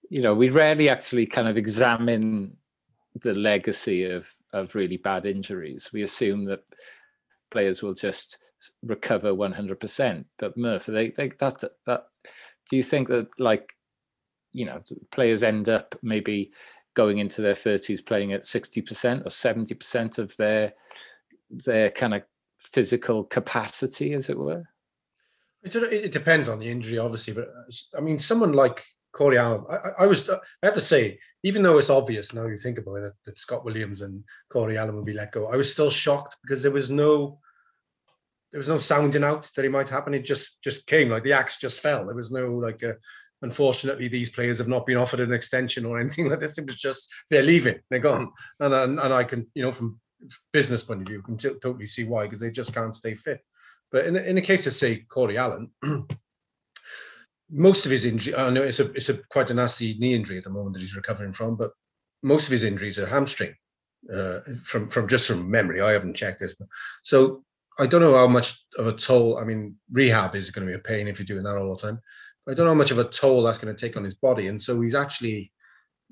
[0.09, 2.57] you know, we rarely actually kind of examine
[3.21, 5.91] the legacy of, of really bad injuries.
[5.93, 6.61] We assume that
[7.51, 8.39] players will just
[8.83, 10.25] recover 100%.
[10.39, 12.05] But Murph, they, they, that, that,
[12.71, 13.73] do you think that like,
[14.53, 16.53] you know, players end up maybe
[16.95, 20.75] going into their 30s playing at 60% or 70% of their
[21.51, 22.23] their kind of
[22.59, 24.65] physical capacity, as it were?
[25.63, 30.05] It, depends on the injury, obviously, but uh, I mean, someone like Corey Allen, I,
[30.05, 32.97] I, was, uh, I have to say, even though it's obvious now you think about
[32.97, 35.89] it that, that Scott Williams and Corey Allen will be let go, I was still
[35.89, 37.39] shocked because there was no,
[38.55, 40.15] there was no sounding out that it might happen.
[40.15, 42.07] It just just came like the axe just fell.
[42.07, 42.95] There was no like a,
[43.43, 46.57] unfortunately these players have not been offered an extension or anything like this.
[46.57, 50.01] It was just they're leaving, they're gone, and and, and I can you know from
[50.53, 53.41] business point of view, can t- totally see why because they just can't stay fit.
[53.91, 55.73] But in, in the case of say Corey Allen,
[57.51, 60.39] most of his injury, I know it's a it's a quite a nasty knee injury
[60.39, 61.73] at the moment that he's recovering from, but
[62.23, 63.57] most of his injuries are hamstring.
[64.15, 66.69] Uh, from from just from memory, I haven't checked this, but
[67.03, 67.43] so
[67.79, 69.39] I don't know how much of a toll.
[69.39, 71.83] I mean, rehab is going to be a pain if you're doing that all the
[71.83, 72.01] time.
[72.49, 74.49] I don't know how much of a toll that's going to take on his body,
[74.49, 75.53] and so he's actually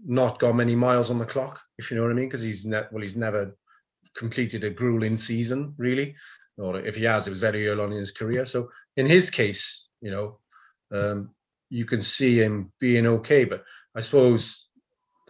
[0.05, 2.65] not got many miles on the clock, if you know what I mean, because he's
[2.65, 3.57] ne- well, he's never
[4.17, 6.15] completed a grueling season, really.
[6.59, 8.47] Or if he has, it was very early on in his career.
[8.47, 10.39] So in his case, you know,
[10.91, 11.31] um,
[11.71, 13.45] you can see him being okay.
[13.45, 14.69] But I suppose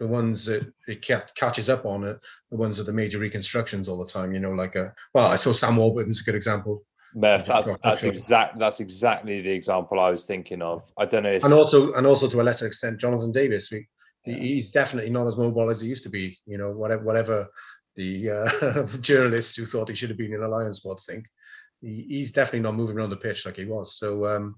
[0.03, 2.17] the ones that it catches up on it,
[2.51, 5.37] the ones with the major reconstructions all the time, you know, like a well, I
[5.37, 6.83] saw Sam Warburton's a good example.
[7.15, 10.91] Murph, that's that's exact that's exactly the example I was thinking of.
[10.97, 13.69] I don't know if and also and also to a lesser extent, Jonathan Davies.
[13.71, 13.87] We,
[14.25, 14.35] yeah.
[14.35, 16.37] he's definitely not as mobile as he used to be.
[16.45, 17.47] You know, whatever whatever
[17.95, 21.27] the uh, journalists who thought he should have been in a Lions squad think.
[21.79, 23.97] He, he's definitely not moving around the pitch like he was.
[23.97, 24.55] So um,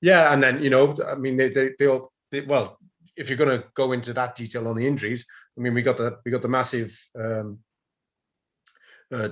[0.00, 2.80] yeah, and then you know, I mean, they they they all they, well,
[3.16, 5.26] if you're going to go into that detail on the injuries,
[5.56, 7.58] I mean, we got the we got the massive um,
[9.12, 9.28] uh,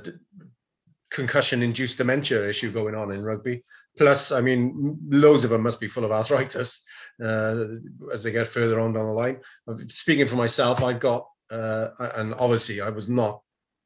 [1.11, 3.62] concussion-induced dementia issue going on in rugby.
[3.97, 6.83] Plus, I mean, loads of them must be full of arthritis
[7.23, 7.66] uh,
[8.12, 9.40] as they get further on down the line.
[9.88, 13.42] Speaking for myself, I've got uh, and obviously I was not.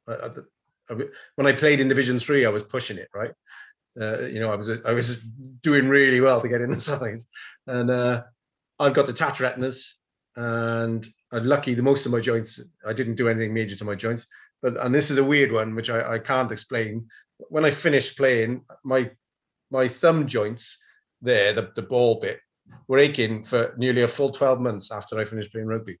[0.07, 0.29] Uh,
[1.35, 3.31] when I played in Division Three, I was pushing it right.
[3.99, 5.17] Uh, you know, I was I was
[5.61, 7.19] doing really well to get in the side,
[7.67, 8.23] and uh,
[8.79, 9.95] I've got detached retinas,
[10.35, 11.73] and I'm lucky.
[11.73, 14.25] The most of my joints, I didn't do anything major to my joints,
[14.61, 17.07] but and this is a weird one which I, I can't explain.
[17.49, 19.11] When I finished playing, my
[19.71, 20.77] my thumb joints
[21.21, 22.39] there, the, the ball bit,
[22.87, 25.99] were aching for nearly a full 12 months after I finished playing rugby.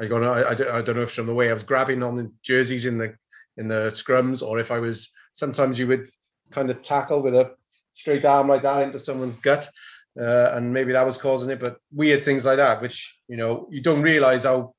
[0.00, 2.02] I go, I, I, don't, I don't know if from the way I was grabbing
[2.02, 3.14] on the jerseys in the
[3.56, 6.08] in the scrums or if I was sometimes you would
[6.50, 7.54] kind of tackle with a
[7.94, 9.68] straight arm like that into someone's gut,
[10.18, 11.60] uh, and maybe that was causing it.
[11.60, 14.74] But weird things like that, which you know you don't realize how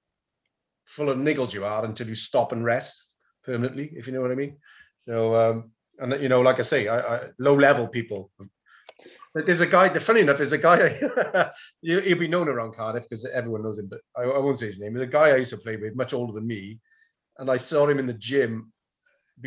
[0.86, 4.32] full of niggles you are until you stop and rest permanently, if you know what
[4.32, 4.58] I mean.
[5.08, 8.32] So, um, and you know, like I say, I, I, low level people.
[9.34, 9.90] There's a guy.
[10.00, 11.00] Funny enough, there's a guy.
[11.82, 14.80] he'll be known around Cardiff because everyone knows him, but I, I won't say his
[14.80, 14.94] name.
[14.94, 16.80] There's a guy I used to play with, much older than me,
[17.38, 18.74] and I saw him in the gym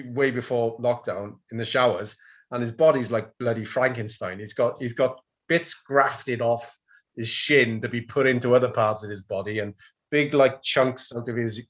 [0.06, 2.16] way before lockdown in the showers,
[2.50, 4.38] and his body's like bloody Frankenstein.
[4.38, 5.20] He's got he's got
[5.52, 6.78] bits grafted off
[7.14, 9.74] his shin to be put into other parts of his body, and
[10.10, 11.66] big like chunks out of his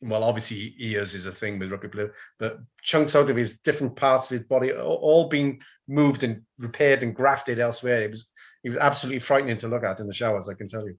[0.00, 3.96] well, obviously ears is a thing with rugby blue but chunks out of his different
[3.96, 8.02] parts of his body, all being moved and repaired and grafted elsewhere.
[8.02, 8.26] It was
[8.62, 10.48] it was absolutely frightening to look at in the showers.
[10.48, 10.96] I can tell you.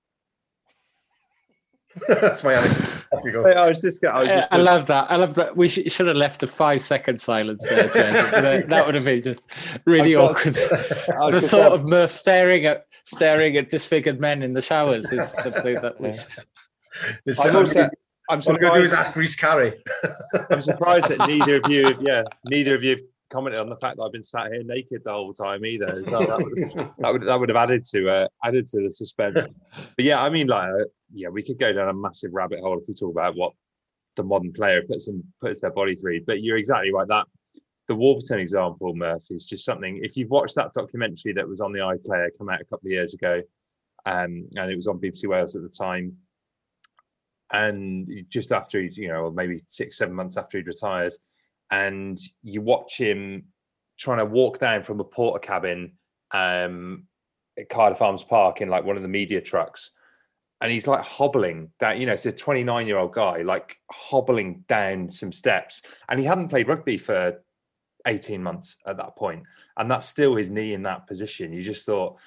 [2.10, 2.95] That's my anecdote.
[3.28, 4.04] I was just.
[4.04, 5.10] I, was just I love that.
[5.10, 5.56] I love that.
[5.56, 9.22] We sh- should have left a five second silence there, that, that, would have been
[9.22, 9.50] just
[9.86, 10.54] really got, awkward.
[11.32, 15.76] the thought of Murph staring at staring at disfigured men in the showers is something
[15.82, 16.10] that we.
[17.40, 17.90] I'm, also,
[18.30, 18.94] I'm surprised.
[18.94, 19.76] ask Rhys Carré.
[20.50, 22.98] I'm surprised that neither of you, yeah, neither of you
[23.30, 26.02] commented on the fact that I've been sat here naked the whole time either.
[26.06, 29.42] that, would, that, would, that would have added to uh, added to the suspense.
[29.42, 32.80] But yeah, I mean, like, uh, yeah, we could go down a massive rabbit hole
[32.80, 33.54] if we talk about what
[34.16, 36.22] the modern player puts in puts their body through.
[36.26, 37.08] But you're exactly right.
[37.08, 37.26] That
[37.88, 40.00] the Warburton example, Murph, is just something.
[40.02, 42.92] If you've watched that documentary that was on the iPlayer, come out a couple of
[42.92, 43.42] years ago,
[44.06, 46.16] um, and it was on BBC Wales at the time,
[47.52, 51.14] and just after you know, maybe six, seven months after he'd retired,
[51.72, 53.46] and you watch him
[53.98, 55.92] trying to walk down from a Portakabin
[56.32, 57.08] um,
[57.58, 59.92] at Cardiff Arms Park in like one of the media trucks.
[60.62, 64.64] And he's like hobbling down, you know, it's a 29 year old guy, like hobbling
[64.68, 65.82] down some steps.
[66.10, 67.44] And he hadn't played rugby for
[68.08, 69.44] 18 months at that point.
[69.78, 71.52] And that's still his knee in that position.
[71.52, 72.20] You just thought,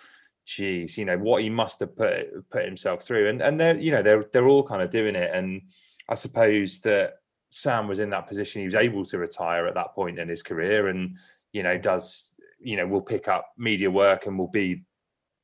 [0.44, 3.28] geez, you know, what he must have put put himself through.
[3.28, 5.30] And and they're, you know, they're they're all kind of doing it.
[5.32, 5.62] And
[6.08, 7.14] I suppose that
[7.50, 8.60] Sam was in that position.
[8.60, 11.16] He was able to retire at that point in his career, and
[11.52, 14.84] you know does you know will pick up media work and will be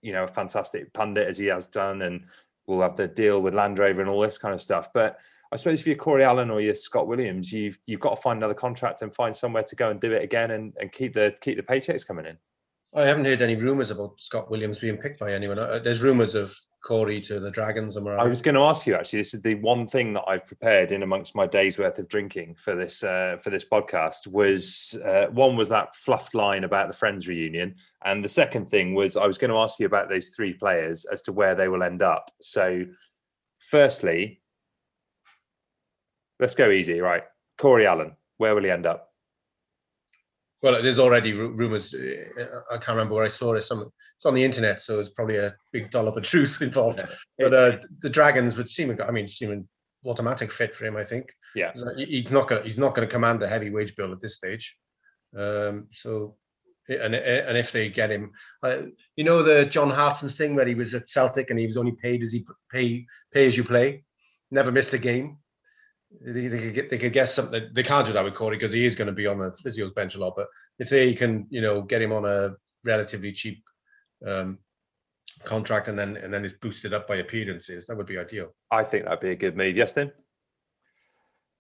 [0.03, 2.25] you know a fantastic pundit as he has done, and
[2.67, 4.91] we'll have the deal with Land Rover and all this kind of stuff.
[4.93, 5.19] But
[5.53, 8.39] I suppose if you're Cory Allen or you're Scott Williams, you've you've got to find
[8.39, 11.35] another contract and find somewhere to go and do it again and, and keep the
[11.41, 12.37] keep the paychecks coming in.
[12.95, 15.59] I haven't heard any rumours about Scott Williams being picked by anyone.
[15.59, 17.97] Uh, there's rumours of Cory to the Dragons.
[17.97, 18.27] Am I, right?
[18.27, 19.21] I was going to ask you actually.
[19.21, 22.57] This is the one thing that I've prepared in amongst my days worth of drinking
[22.57, 24.27] for this uh, for this podcast.
[24.27, 28.95] Was uh, one was that fluffed line about the Friends reunion, and the second thing
[28.95, 31.69] was I was going to ask you about those three players as to where they
[31.69, 32.31] will end up.
[32.43, 32.85] So,
[33.61, 34.43] firstly,
[36.39, 37.23] let's go easy, right?
[37.57, 39.14] Cory Allen, where will he end up?
[40.65, 41.93] Well, there's already rumors.
[41.93, 43.65] Uh, I can't remember where I saw it.
[43.65, 47.01] Some it's on the internet, so it's probably a big dollop of truth involved.
[47.39, 47.49] Yeah.
[47.51, 48.99] But uh, the Dragons would seem.
[49.07, 49.69] I mean, seem an
[50.07, 50.97] automatic fit for him.
[50.97, 51.27] I think.
[51.55, 51.71] Yeah.
[51.99, 52.65] He's not going.
[52.65, 54.75] He's not going to command a heavy wage bill at this stage.
[55.37, 56.37] Um, so,
[56.89, 58.85] and and if they get him, uh,
[59.17, 61.93] you know the John Hartson thing where he was at Celtic and he was only
[61.93, 64.05] paid as he pay pay as you play,
[64.51, 65.37] never missed a game
[66.21, 67.69] they, they, could get they could guess something.
[67.73, 69.93] They can't do that with Cory because he is going to be on the physio's
[69.93, 70.35] bench a lot.
[70.37, 70.49] But
[70.79, 73.63] if they can, you know, get him on a relatively cheap
[74.27, 74.59] um,
[75.45, 78.55] contract and then and then it's boosted up by appearances, that would be ideal.
[78.71, 79.77] I think that'd be a good move.
[79.77, 80.13] Justin.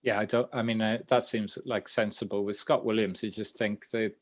[0.02, 0.48] Yeah, I don't.
[0.52, 3.22] I mean, uh, that seems like sensible with Scott Williams.
[3.22, 4.12] You just think that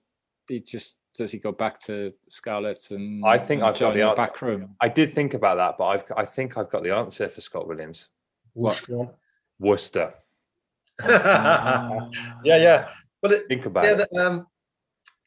[0.48, 4.00] he just does he go back to Scarlett and I think and I've got the,
[4.00, 4.76] the back room.
[4.80, 7.66] I did think about that, but I've I think I've got the answer for Scott
[7.66, 8.08] Williams.
[8.54, 8.80] What?
[9.58, 10.14] Worcester.
[11.06, 12.08] yeah,
[12.44, 12.88] yeah.
[13.20, 14.08] But it, think about yeah, it.
[14.10, 14.46] The, um,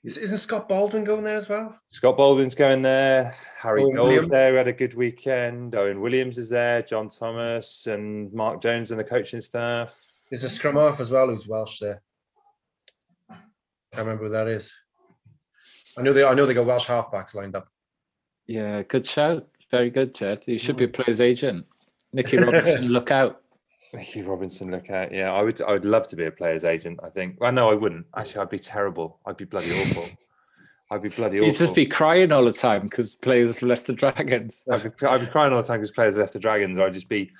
[0.03, 1.79] isn't Scott Baldwin going there as well?
[1.91, 3.33] Scott Baldwin's going there.
[3.57, 5.75] Harry Gold there had a good weekend.
[5.75, 6.83] Owen Williams is there.
[6.83, 9.99] John Thomas and Mark Jones and the coaching staff.
[10.29, 12.01] There's a scrum half as well who's Welsh there.
[13.29, 14.71] Can't remember who that is.
[15.97, 16.23] I know they.
[16.23, 17.67] I know they got Welsh halfbacks lined up.
[18.45, 19.47] Yeah, good shout.
[19.71, 20.43] Very good, Chad.
[20.45, 21.65] You should be a player's agent.
[22.13, 23.41] Nicky Robertson, look out.
[23.95, 25.31] Nicky Robinson, look at yeah.
[25.31, 26.99] I would I would love to be a player's agent.
[27.03, 27.39] I think.
[27.39, 28.05] Well, no, I wouldn't.
[28.15, 29.19] Actually, I'd be terrible.
[29.25, 30.05] I'd be bloody awful.
[30.91, 31.47] I'd be bloody awful.
[31.47, 34.63] You'd just be crying all the time because players have left the Dragons.
[34.71, 36.77] I'd be, I'd be crying all the time because players have left the Dragons.
[36.77, 37.31] I'd just be,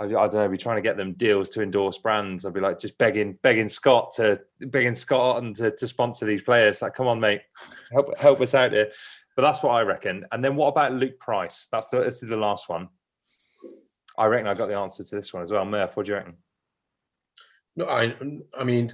[0.00, 2.44] I, I don't know, be trying to get them deals to endorse brands.
[2.44, 6.42] I'd be like just begging, begging Scott to begging Scott and to, to sponsor these
[6.42, 6.82] players.
[6.82, 7.42] Like, come on, mate,
[7.92, 8.90] help help us out here.
[9.36, 10.26] But that's what I reckon.
[10.32, 11.68] And then what about Luke Price?
[11.70, 12.88] That's the this is the last one.
[14.18, 15.64] I reckon I got the answer to this one as well.
[15.64, 16.34] Murph, what do you reckon?
[17.76, 18.14] No, I,
[18.58, 18.92] I mean,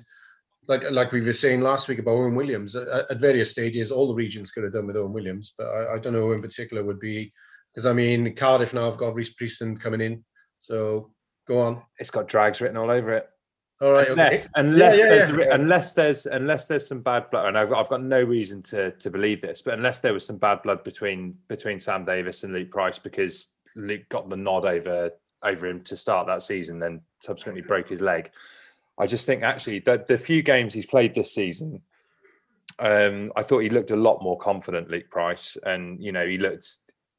[0.68, 4.06] like like we were saying last week about Owen Williams, at, at various stages, all
[4.06, 6.42] the regions could have done with Owen Williams, but I, I don't know who in
[6.42, 7.32] particular would be
[7.72, 10.24] because I mean Cardiff now have got Rhys Priestland coming in,
[10.60, 11.10] so
[11.48, 11.82] go on.
[11.98, 13.28] It's got drags written all over it.
[13.80, 14.52] All right, unless, okay.
[14.56, 15.54] unless, Yeah, yeah, there's, yeah.
[15.54, 19.10] unless there's unless there's some bad blood, and I've, I've got no reason to to
[19.10, 22.70] believe this, but unless there was some bad blood between between Sam Davies and Luke
[22.70, 25.10] Price because Luke got the nod over
[25.42, 28.30] over him to start that season, then subsequently broke his leg.
[28.98, 31.82] I just think actually the, the few games he's played this season,
[32.78, 36.38] um, I thought he looked a lot more confident, Luke Price, and you know he
[36.38, 36.66] looked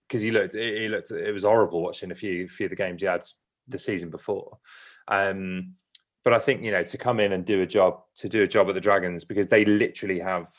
[0.08, 3.02] because he looked he looked it was horrible watching a few few of the games
[3.02, 3.24] he had
[3.68, 4.58] the season before.
[5.08, 5.76] Um,
[6.24, 8.48] but I think you know to come in and do a job to do a
[8.48, 10.50] job at the Dragons because they literally have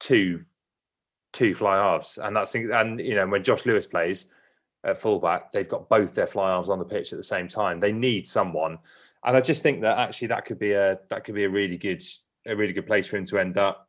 [0.00, 0.44] two
[1.32, 4.26] two fly halves, and that's and you know when Josh Lewis plays
[4.86, 7.80] at fullback, they've got both their fly halves on the pitch at the same time.
[7.80, 8.78] They need someone,
[9.24, 11.76] and I just think that actually that could be a that could be a really
[11.76, 12.02] good
[12.46, 13.88] a really good place for him to end up.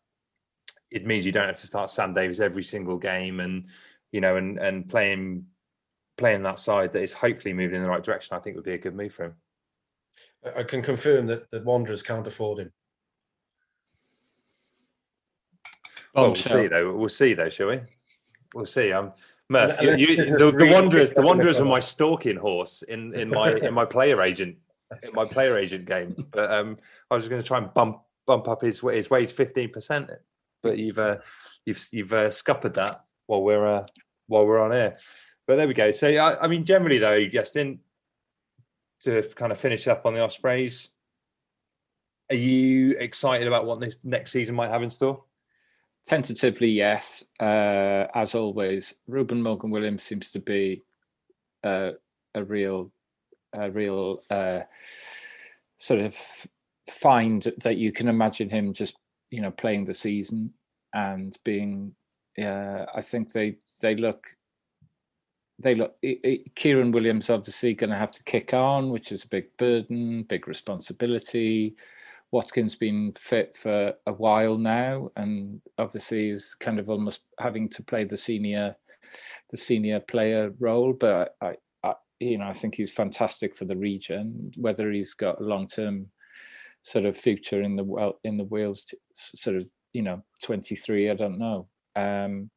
[0.89, 3.69] It means you don't have to start Sam Davies every single game, and
[4.11, 5.45] you know, and and playing
[6.17, 8.35] playing that side that is hopefully moving in the right direction.
[8.35, 9.35] I think would be a good move for him.
[10.55, 12.71] I can confirm that the Wanderers can't afford him.
[16.15, 16.95] Well, we'll see though.
[16.95, 17.81] We'll see though, shall we?
[18.55, 18.91] We'll see.
[18.91, 19.13] Um,
[19.49, 23.55] Murph, you, you, the, the Wanderers, the Wanderers in my stalking horse in in my
[23.55, 24.57] in my player agent
[25.03, 26.15] in my player agent game.
[26.31, 26.75] But um,
[27.09, 30.11] I was going to try and bump bump up his his wage fifteen percent.
[30.61, 31.17] But you've uh,
[31.65, 33.85] you've you've uh, scuppered that while we're uh,
[34.27, 34.97] while we're on air.
[35.47, 35.91] But there we go.
[35.91, 37.79] So I, I mean, generally though, Justin,
[39.01, 40.89] to kind of finish up on the Ospreys,
[42.29, 45.23] are you excited about what this next season might have in store?
[46.07, 47.25] Tentatively, yes.
[47.37, 50.81] Uh, as always, Reuben Morgan Williams seems to be
[51.65, 51.91] uh,
[52.33, 52.93] a real,
[53.51, 54.61] a real uh,
[55.77, 56.15] sort of
[56.89, 58.95] find that you can imagine him just,
[59.31, 60.53] you know, playing the season
[60.93, 61.93] and being.
[62.39, 64.27] I think they they look.
[65.59, 65.95] They look.
[66.05, 69.57] i i Keiran Williams obviously going to have to kick on, which is a big
[69.57, 71.75] burden, big responsibility.
[72.31, 77.83] Watkins been fit for a while now, and obviously is kind of almost having to
[77.83, 78.75] play the senior,
[79.49, 80.93] the senior player role.
[80.93, 84.51] But I, I you know, I think he's fantastic for the region.
[84.57, 86.07] Whether he's got a long term
[86.83, 90.75] sort of future in the well in the Wales t- sort of you know twenty
[90.75, 91.67] three, I don't know.
[91.95, 92.49] Um,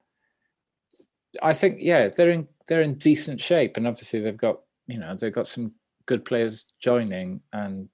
[1.43, 5.14] I think yeah, they're in they're in decent shape, and obviously they've got you know
[5.14, 5.73] they've got some
[6.07, 7.89] good players joining, and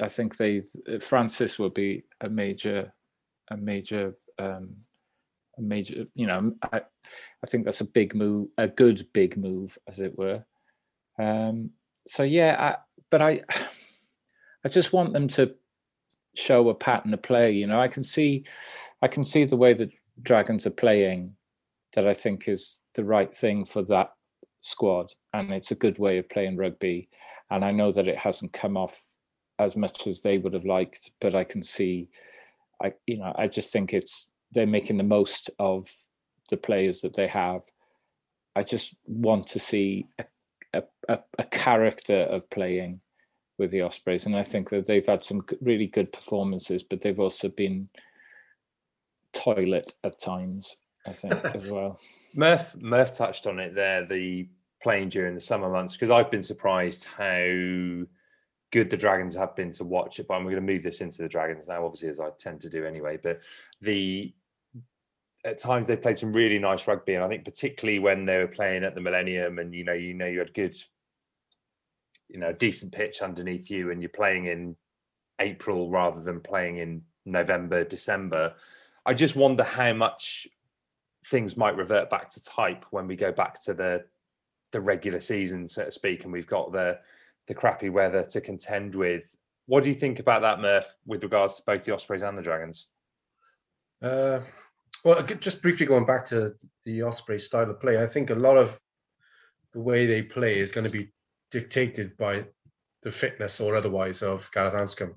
[0.00, 0.62] I think they
[1.00, 2.92] Francis will be a major
[3.50, 4.76] a major um,
[5.58, 6.82] a major you know I
[7.42, 10.44] I think that's a big move a good big move as it were.
[11.18, 11.70] Um,
[12.06, 12.76] so yeah, I,
[13.10, 13.42] but I
[14.64, 15.54] I just want them to
[16.34, 17.52] show a pattern of play.
[17.52, 18.44] You know, I can see
[19.02, 21.34] I can see the way that Dragons are playing
[21.94, 24.12] that I think is the right thing for that
[24.60, 27.08] squad, and it's a good way of playing rugby.
[27.50, 29.04] And I know that it hasn't come off
[29.58, 32.08] as much as they would have liked, but I can see,
[32.82, 35.90] I you know, I just think it's they're making the most of
[36.50, 37.62] the players that they have.
[38.54, 40.24] I just want to see a,
[40.74, 43.00] a, a, a character of playing
[43.58, 47.20] with the Ospreys, and I think that they've had some really good performances, but they've
[47.20, 47.88] also been
[49.32, 50.76] toilet at times.
[51.06, 51.98] I think as well.
[52.34, 54.48] Murph Murph touched on it there, the
[54.82, 58.06] playing during the summer months, because I've been surprised how
[58.72, 60.26] good the Dragons have been to watch it.
[60.26, 62.70] But I'm going to move this into the Dragons now, obviously, as I tend to
[62.70, 63.18] do anyway.
[63.22, 63.42] But
[63.80, 64.34] the
[65.44, 68.48] at times they played some really nice rugby, and I think particularly when they were
[68.48, 70.76] playing at the Millennium, and you know, you know, you had good,
[72.28, 74.76] you know, decent pitch underneath you, and you're playing in
[75.38, 78.54] April rather than playing in November, December.
[79.04, 80.46] I just wonder how much
[81.26, 84.04] things might revert back to type when we go back to the
[84.70, 86.98] the regular season, so to speak, and we've got the
[87.48, 89.34] the crappy weather to contend with.
[89.66, 92.42] What do you think about that, Murph, with regards to both the Ospreys and the
[92.42, 92.88] Dragons?
[94.00, 94.40] Uh,
[95.04, 98.56] well, just briefly going back to the Osprey style of play, I think a lot
[98.56, 98.78] of
[99.72, 101.12] the way they play is going to be
[101.50, 102.44] dictated by
[103.02, 105.14] the fitness or otherwise of Gareth Anscombe.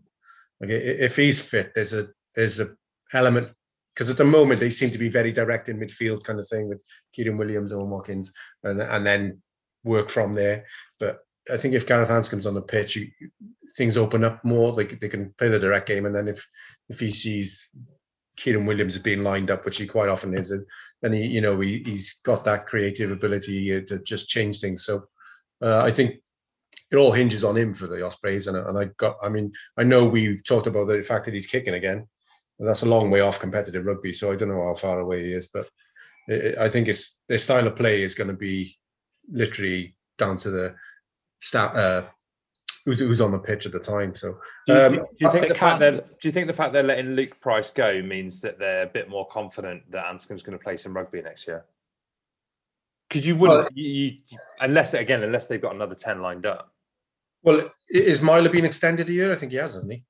[0.62, 2.76] I- if he's fit, there's a there's a
[3.14, 3.52] element
[3.94, 6.68] because at the moment they seem to be very direct in midfield kind of thing
[6.68, 6.84] with
[7.16, 8.32] Keiran Williams and Watkins,
[8.64, 9.42] and and then
[9.84, 10.66] work from there.
[11.00, 11.20] But
[11.52, 13.10] I think if Gareth Anscombe's on the pitch, you,
[13.76, 14.72] things open up more.
[14.72, 16.46] Like they can play the direct game, and then if
[16.90, 17.70] if he sees
[18.38, 20.52] Keiran Williams being lined up, which he quite often is,
[21.02, 24.86] then he, you know, he, he's got that creative ability uh, to just change things.
[24.86, 25.06] So
[25.62, 26.16] uh, I think
[26.92, 28.48] it all hinges on him for the Ospreys.
[28.48, 31.48] And, and I got, I mean, I know we've talked about the fact that he's
[31.48, 32.08] kicking again.
[32.60, 35.34] That's a long way off competitive rugby, so I don't know how far away he
[35.34, 35.50] is.
[35.52, 35.68] But
[36.28, 38.78] it, I think it's their style of play is going to be
[39.30, 40.76] literally down to the
[41.46, 42.04] stat, uh,
[42.86, 44.16] who's, who's on the pitch at the time.
[44.16, 46.54] So, Do you, um, think, do you think the fact that do you think the
[46.54, 50.44] fact they're letting Luke Price go means that they're a bit more confident that Anscombe's
[50.44, 51.66] going to play some rugby next year?
[53.08, 56.74] Because you wouldn't, Well- you, you, unless again, unless they've got another ten lined up.
[57.44, 59.32] well, is Myler being extended a year?
[59.32, 60.04] I think he has, hasn't he?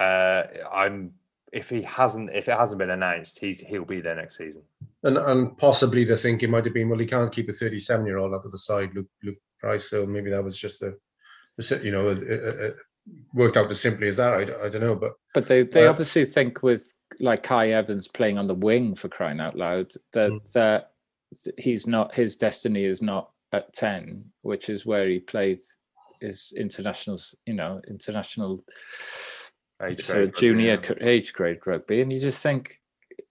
[0.00, 1.12] Uh, I'm
[1.52, 4.62] if he hasn't, if it hasn't been announced, he's he'll be there next season.
[5.02, 8.18] And and possibly the thinking might have been, well, he can't keep a 37 year
[8.18, 9.90] old up at the side, Luke Luke Price.
[9.90, 10.94] So maybe that was just a,
[11.58, 12.76] a you know, it, it, it
[13.32, 14.34] worked out as simply as that.
[14.34, 18.38] I don't know, but But they, they Uh, obviously think with like Cai Evans playing
[18.38, 20.52] on the wing for crying out loud that Mm.
[20.52, 20.92] that
[21.58, 25.60] he's not his destiny is not at ten, which is where he played
[26.20, 28.64] his internationals, you know, international
[29.82, 31.06] Age so grade rugby, junior yeah.
[31.06, 32.72] age grade rugby, and you just think,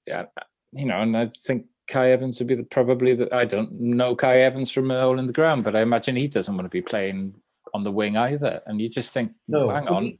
[0.05, 0.25] yeah,
[0.71, 4.15] you know, and I think Cai Evans would be the, probably the I don't know
[4.15, 6.69] Cai Evans from a hole in the ground, but I imagine he doesn't want to
[6.69, 7.35] be playing
[7.73, 8.61] on the wing either.
[8.65, 10.03] And you just think, No, hang on.
[10.03, 10.19] he- Have,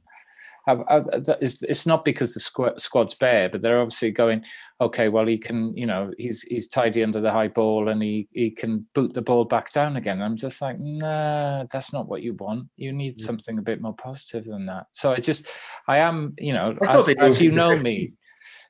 [0.68, 1.00] Uh,
[1.40, 4.44] it's not because the squad, squad's bare, but they're obviously going,
[4.80, 8.28] okay, well, he can, you know, he's he's tidy under the high ball and he
[8.32, 10.20] he can boot the ball back down again.
[10.20, 12.68] I'm just like, nah, that's not what you want.
[12.76, 13.20] You need Mm.
[13.20, 14.86] something a bit more positive than that.
[14.92, 15.46] So I just,
[15.88, 17.82] I am, you know, as, as you know 15.
[17.82, 18.12] me.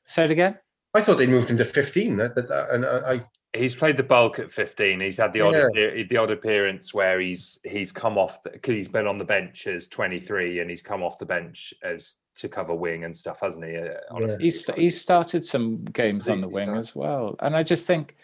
[0.05, 0.57] Say it again.
[0.94, 2.16] I thought they moved him to 15.
[2.16, 3.24] That, that, that- and uh, I, I
[3.57, 5.01] He's played the bulk at 15.
[5.01, 6.03] He's had the odd Yeah.
[6.09, 9.88] the odd appearance where he's he's come off because he's been on the bench as
[9.88, 13.76] 23 and he's come off the bench as to cover wing and stuff, hasn't he?
[13.76, 14.36] Uh, a Yeah.
[14.38, 16.78] He's he's started some games on the wing started.
[16.78, 18.16] as well, and I just think,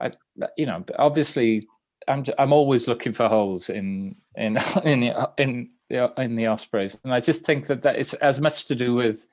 [0.00, 0.10] I
[0.56, 1.66] you know, obviously,
[2.08, 6.98] I'm i'm always looking for holes in in in the in the in the Ospreys,
[7.04, 9.26] and I just think that that it's as much to do with.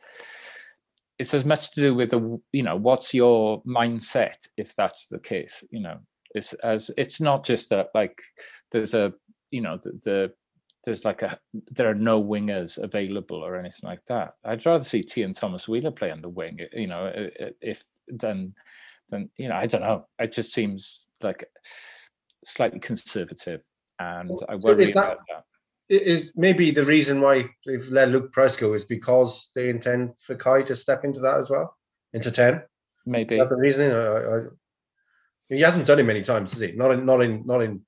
[1.24, 5.19] It's as much to do with the you know what's your mindset if that's the
[5.19, 5.99] case you know
[6.36, 8.21] it's as it's not just that like
[8.71, 9.13] there's a
[9.49, 10.34] you know the, the
[10.84, 11.39] there's like a
[11.71, 14.34] there are no wingers available or anything like that.
[14.43, 17.09] I'd rather see Tiaan Thomas Wheeler play on the wing, you know,
[17.61, 18.53] if then
[19.09, 19.55] then you know.
[19.55, 20.07] I don't know.
[20.19, 21.45] It just seems like
[22.43, 23.61] slightly conservative,
[23.97, 25.43] and I worry that- about that.
[25.94, 30.20] I- is maybe the reason why they've let Luke Price go is because they intend
[30.26, 31.76] for Cai to step into that as well,
[32.14, 32.56] into 10.
[32.56, 32.62] Is
[33.06, 33.91] Maybe that the reasoning?
[33.91, 34.48] I, I, I-
[35.50, 36.72] he hasn't done it many times, has he?
[36.72, 37.82] Not in, not in, not in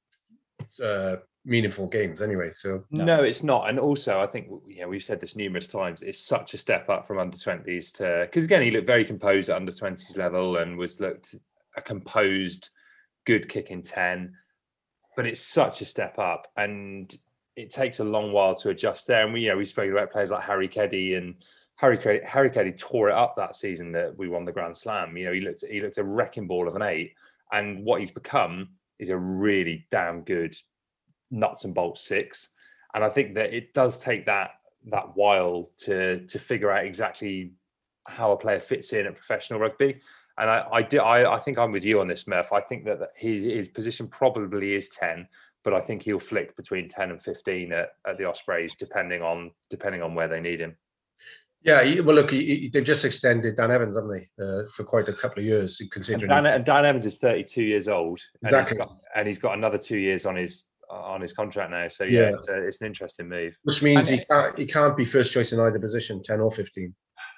[0.83, 2.51] uh, meaningful games, anyway.
[2.51, 3.23] So No.
[3.23, 3.69] it's not.
[3.69, 6.01] And also, I think you know we've said this numerous times.
[6.03, 9.49] It's such a step up from under twenties to because again he looked very composed
[9.49, 11.35] at under twenties level and was looked
[11.75, 12.69] a composed,
[13.25, 14.33] good kicking ten.
[15.15, 17.11] But it's such a step up, and
[17.55, 19.23] it takes a long while to adjust there.
[19.23, 21.35] And we you know we've spoken about players like Harri Keddie and.
[21.81, 25.17] Harri Keddie, Harri Keddie tore it up that season that we won the Grand Slam.
[25.17, 27.15] You know, he looked he looked a wrecking ball of an eight,
[27.51, 30.55] and what he's become is a really damn good
[31.31, 32.49] nuts and bolts six.
[32.93, 34.51] And I think that it does take that
[34.87, 37.53] that while to to figure out exactly
[38.07, 39.97] how a player fits in at professional rugby.
[40.37, 42.53] And I I do I, I think I'm with you on this, Murph.
[42.53, 45.27] I think that, that he his position probably is 10,
[45.65, 49.51] but I think he'll flick between 10 and 15 at, at the Ospreys, depending on
[49.69, 50.77] depending on where they need him.
[51.63, 55.09] yeah, well, look, he, he- they've just extended Dan Evans, haven't they, uh, for quite
[55.09, 56.29] a couple of years, And considering.
[56.29, 58.19] Dan, and Dan Evans is 32 years old.
[58.43, 58.77] and he's Exactly.
[58.77, 61.87] got- And he's got another two years on his on his contract now.
[61.87, 62.29] So yeah, Yeah.
[62.35, 63.57] It's, a, it's an interesting move.
[63.63, 66.51] which means And he can't he can't be first choice in either position, ten or
[66.51, 66.93] fifteen.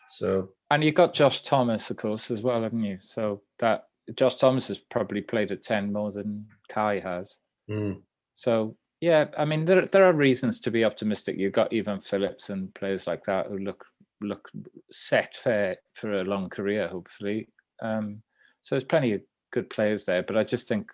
[0.09, 2.97] So And you've got Josh Thomas, of course, as well, haven't you?
[3.01, 7.37] So that Josh Thomas has probably played at ten more than Cai has.
[7.71, 8.01] mm,
[8.37, 11.37] So yeah, I mean there there are reasons to be optimistic.
[11.39, 13.83] You've got even Phillips and players like that who look
[14.21, 14.51] look
[14.91, 17.49] set for for a long career, hopefully.
[17.81, 18.21] Um,
[18.61, 19.21] so there's plenty of
[19.51, 20.91] good players there, but I just think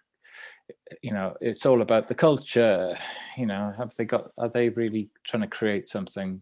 [1.01, 2.97] you know it's all about the culture.
[3.37, 4.31] You know, have they got?
[4.37, 6.41] Are they really trying to create something?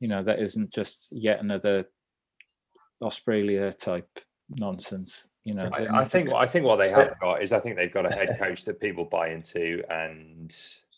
[0.00, 1.86] You know, that isn't just yet another
[3.02, 5.28] Ospreylia type nonsense.
[5.44, 7.92] You know, I, I think I think what they have got is I think they've
[7.92, 10.50] got a head coach that people buy into, and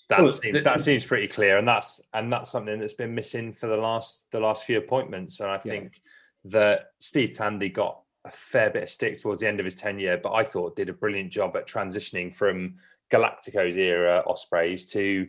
[0.08, 3.14] that Well, seems the- that seems pretty clear, and that's and that's something that's been
[3.14, 5.40] missing for the last the last few appointments.
[5.40, 6.00] And I think
[6.44, 10.16] that Steve Tandy got a fair bit of stick towards the end of his tenure,
[10.16, 12.76] but I thought did a brilliant job at transitioning from
[13.10, 15.26] Galacticos era Ospreys to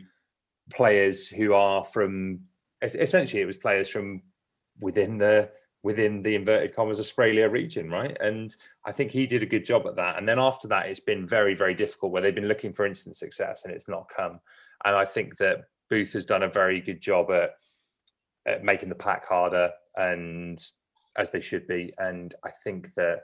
[0.71, 2.41] players who are from
[2.83, 4.21] essentially it was players from
[4.79, 5.49] within the
[5.83, 8.17] within the inverted commas Ospreylia region, right?
[8.19, 8.55] And
[8.85, 10.17] I think he did a good job at that.
[10.17, 13.15] And then after that, it's been very, very difficult where they've been looking for instant
[13.15, 14.39] success and it's not come.
[14.85, 17.51] And I think that Booth has done a very good job at,
[18.45, 20.59] at making the pack harder and
[21.15, 21.93] as they should be.
[21.97, 23.23] And I think that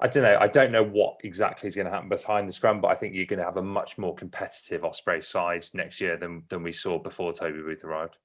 [0.00, 0.38] I don't know.
[0.40, 3.14] I don't know what exactly is going to happen behind the scrum, but I think
[3.14, 6.72] you're going to have a much more competitive Osprey side next year than than we
[6.72, 8.16] saw before Toby Booth arrived.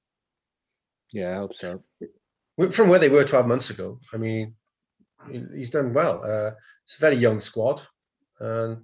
[1.12, 1.82] Yeah, I hope so.
[2.72, 4.54] From where they were 12 months ago, I mean,
[5.30, 6.22] he's done well.
[6.22, 6.52] Uh,
[6.84, 7.82] it's a very young squad,
[8.38, 8.78] and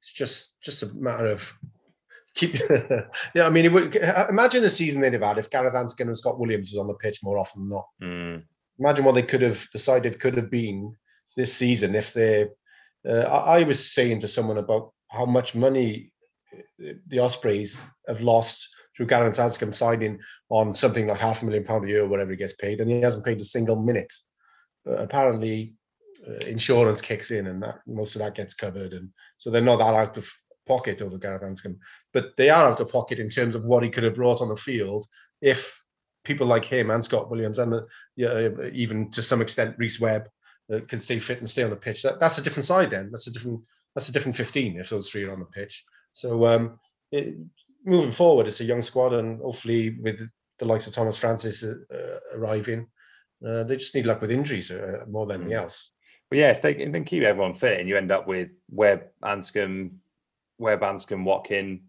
[0.00, 1.52] it's just just a matter of
[2.34, 2.54] keep.
[3.34, 6.16] yeah, I mean, it would, imagine the season they'd have had if Gareth Anscombe and
[6.16, 7.86] Scott Williams was on the pitch more often than not.
[8.02, 8.44] Mm.
[8.78, 10.96] Imagine what they could have decided could have been
[11.36, 12.48] this season if they.
[13.06, 16.12] Uh, I, I was saying to someone about how much money
[16.78, 21.84] the Ospreys have lost through Gareth Anscombe signing on something like half a million pound
[21.84, 24.12] a year, whatever he gets paid, and he hasn't paid a single minute.
[24.84, 25.74] But apparently,
[26.26, 29.78] uh, insurance kicks in, and that, most of that gets covered, and so they're not
[29.78, 30.30] that out of
[30.66, 31.78] pocket over Gareth Anscombe.
[32.12, 34.48] But they are out of pocket in terms of what he could have brought on
[34.48, 35.06] the field
[35.40, 35.82] if
[36.24, 37.80] people like him and Scott Williams, and uh,
[38.16, 40.28] yeah, even to some extent Rhys Webb,
[40.72, 42.02] uh, can stay fit and stay on the pitch.
[42.02, 42.90] That, that's a different side.
[42.90, 43.60] Then that's a different
[43.94, 45.84] that's a different fifteen if those three are on the pitch.
[46.12, 46.78] So um,
[47.10, 47.36] it,
[47.84, 50.20] moving forward, it's a young squad, and hopefully with
[50.58, 52.86] the likes of Thomas Francis uh, arriving,
[53.46, 55.90] uh, they just need luck with injuries uh, more than anything else.
[56.28, 59.92] But yeah, if they can keep everyone fit, and you end up with Webb, Anscombe,
[60.58, 61.82] Webb, Anscombe, Watkin,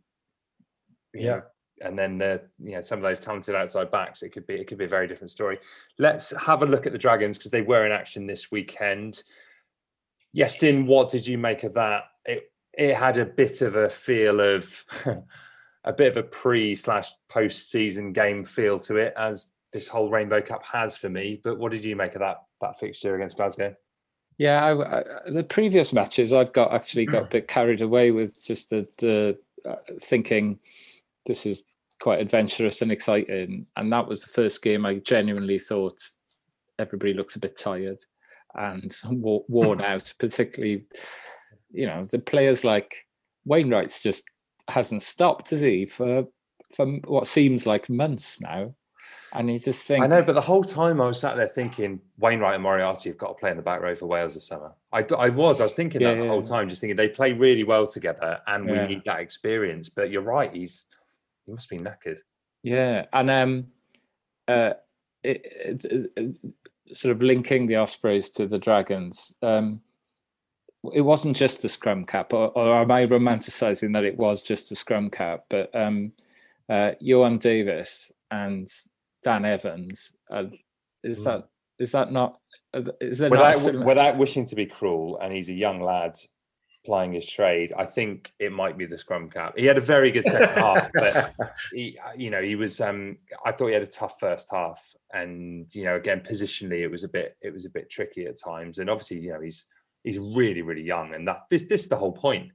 [1.14, 1.28] Yeah.
[1.28, 1.44] know,
[1.84, 4.68] and then the you know some of those talented outside backs, it could be it
[4.68, 5.60] could be a very different story.
[6.00, 9.22] Let's have a look at the Dragons because they were in action this weekend.
[10.36, 12.04] Iestyn, what did you make of that?
[12.26, 14.86] It it had a bit of a feel of
[15.84, 20.10] a bit of a pre slash post season game feel to it, as this whole
[20.10, 21.40] Rainbow Cup has for me.
[21.44, 23.76] But what did you make of that that fixture against Glasgow?
[24.38, 28.44] Yeah, I, I, the previous matches I've got actually got a bit carried away with
[28.44, 29.38] just the, the
[29.70, 30.60] uh, thinking
[31.26, 31.64] this is
[32.00, 36.00] quite adventurous and exciting, and that was the first game I genuinely thought
[36.80, 38.04] everybody looks a bit tired
[38.56, 40.86] and worn out, particularly
[41.72, 43.08] you know the players like
[43.46, 44.24] Wainwright's just
[44.68, 46.28] hasn't stopped, has he, for
[46.76, 48.74] for what seems like months now.
[49.34, 52.02] And you just think I know, but the whole time I was sat there thinking
[52.18, 54.74] Wainwright and Moriarty have got to play in the back row for Wales this summer.
[54.92, 57.32] I, I was, I was thinking Yeah, that the whole time, just thinking they play
[57.32, 58.88] really well together, and we Yeah.
[58.88, 59.90] need that experience.
[59.90, 60.86] But you're right, he's
[61.46, 62.20] he must be knackered.
[62.64, 63.68] Yeah, and um,
[64.48, 64.74] uh,
[65.24, 66.38] it, it, it,
[66.94, 69.34] sort of linking the Ospreys to the Dragons.
[69.42, 69.82] Um,
[70.94, 74.70] it wasn't just the scrum cap, or, or am I romanticizing that it was just
[74.70, 75.46] the scrum cap?
[75.50, 76.14] But um,
[76.70, 78.68] uh, Johan Davis and
[79.24, 80.46] Dan Evans, uh,
[81.04, 81.48] is that
[81.80, 82.40] is that not?
[82.74, 86.18] Is there not Without, similar- without wishing to be cruel, and he's a young lad
[86.84, 89.54] plying his trade, I think it might be the scrum cap.
[89.56, 91.34] He had a very good second half, but
[91.72, 92.82] he, you know, he was.
[92.82, 96.90] Um, I thought he had a tough first half, and you know, again, positionally, it
[96.90, 98.80] was a bit, it was a bit tricky at times.
[98.80, 99.66] And obviously, you know, he's
[100.04, 102.52] he's really, really young, and that this this is the whole point.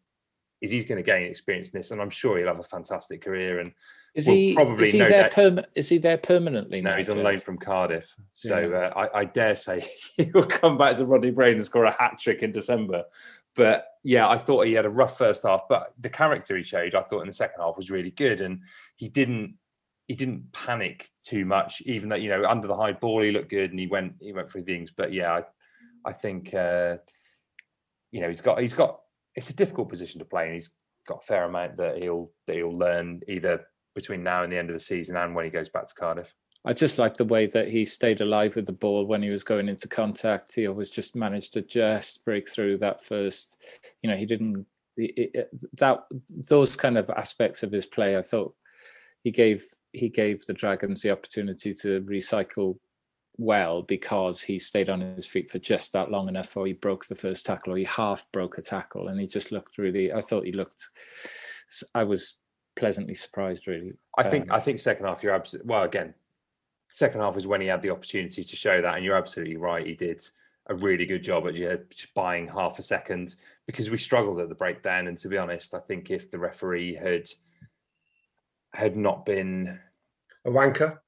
[0.63, 3.23] Is he's going to gain experience in this, and I'm sure he'll have a fantastic
[3.23, 3.61] career.
[3.61, 3.73] And
[4.15, 5.67] is will he probably is he there?
[5.75, 6.81] is he there permanently?
[6.81, 8.17] no, now, he's on loan from Cardiff.
[8.33, 8.79] So Yeah.
[8.79, 9.87] uh, I, I dare say
[10.17, 13.05] he'll come back to Rodney Parade and score a hat trick in December.
[13.55, 16.95] But yeah, I thought he had a rough first half, but the character he showed,
[16.95, 18.63] I thought in the second half was really good, and
[18.97, 19.57] he didn't
[20.07, 21.83] he didn't panic too much.
[21.83, 24.33] Even though you know under the high ball he looked good and he went he
[24.33, 24.93] went through things.
[24.97, 25.43] But yeah, I,
[26.09, 26.97] I think uh,
[28.13, 29.01] you know he's got he's got
[29.35, 30.71] it's a difficult position to play, and he's
[31.07, 34.69] got a fair amount that he'll that he'll learn either between now and the end
[34.69, 36.35] of the season and when he goes back to Cardiff.
[36.65, 39.45] I just like the way that he stayed alive with the ball when he was
[39.45, 40.55] going into contact.
[40.55, 43.57] He always just managed to just break through that first.
[44.03, 45.45] You know, he didn't he- he- uh,
[45.75, 46.01] that
[46.49, 48.17] those kind of aspects of his play.
[48.17, 48.55] I thought
[49.23, 52.79] he gave he gave the Dragons the opportunity to recycle
[53.39, 57.07] well because he stayed on his feet for just that long enough, or he broke
[57.07, 60.13] the first tackle, or he half broke a tackle, and he just looked really.
[60.13, 60.89] I thought he looked.
[61.95, 62.35] I was
[62.77, 63.95] pleasantly surprised, really.
[64.17, 66.15] I think Um, I think second half you're absolutely well again.
[66.89, 69.87] Second half is when he had the opportunity to show that, and you're absolutely right.
[69.87, 70.23] He did
[70.69, 74.49] a really good job at ju- just buying half a second because we struggled at
[74.49, 75.07] the breakdown.
[75.07, 77.29] And to be honest, I think if the referee had
[78.73, 79.79] had not been
[80.45, 80.99] A wanker.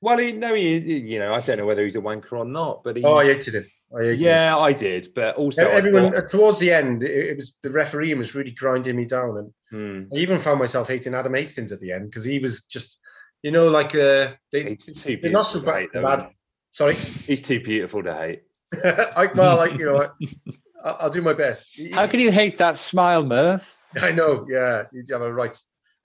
[0.00, 2.82] Well, he no, he you know I don't know whether he's a wanker or not,
[2.84, 3.66] but he, Oh, I hated him.
[3.96, 4.26] I hated him.
[4.28, 7.70] yeah, I did, but also everyone thought- uh, towards the end, it, it was the
[7.70, 10.14] referee was really grinding me down, and Hmm.
[10.14, 12.98] I even found myself hating Adam Hastings at the end because he was just,
[13.42, 15.80] you know, like uh, they, He's too they're not so bad.
[15.80, 16.30] hate, though, bad
[16.72, 16.94] Sorry.
[16.94, 18.42] He's too beautiful to hate.
[18.84, 20.08] I, well, like you know, I,
[20.84, 21.78] I'll I'll do my best.
[21.92, 23.76] How can you hate that smile, Murph?
[24.00, 24.46] I know.
[24.48, 25.58] Yeah, you have a right.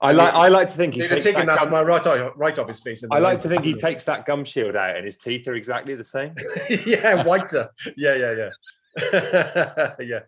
[0.04, 0.34] I like.
[0.34, 2.68] I like to think he They'd have takes that gum, smile right off, right off
[2.68, 3.02] his face.
[3.10, 5.94] I like to think he takes that gum shield out, and his teeth are exactly
[5.94, 6.34] the same.
[6.84, 7.70] yeah, whiter.
[7.96, 8.48] Yeah, yeah,
[8.96, 9.94] yeah.
[10.00, 10.20] yeah.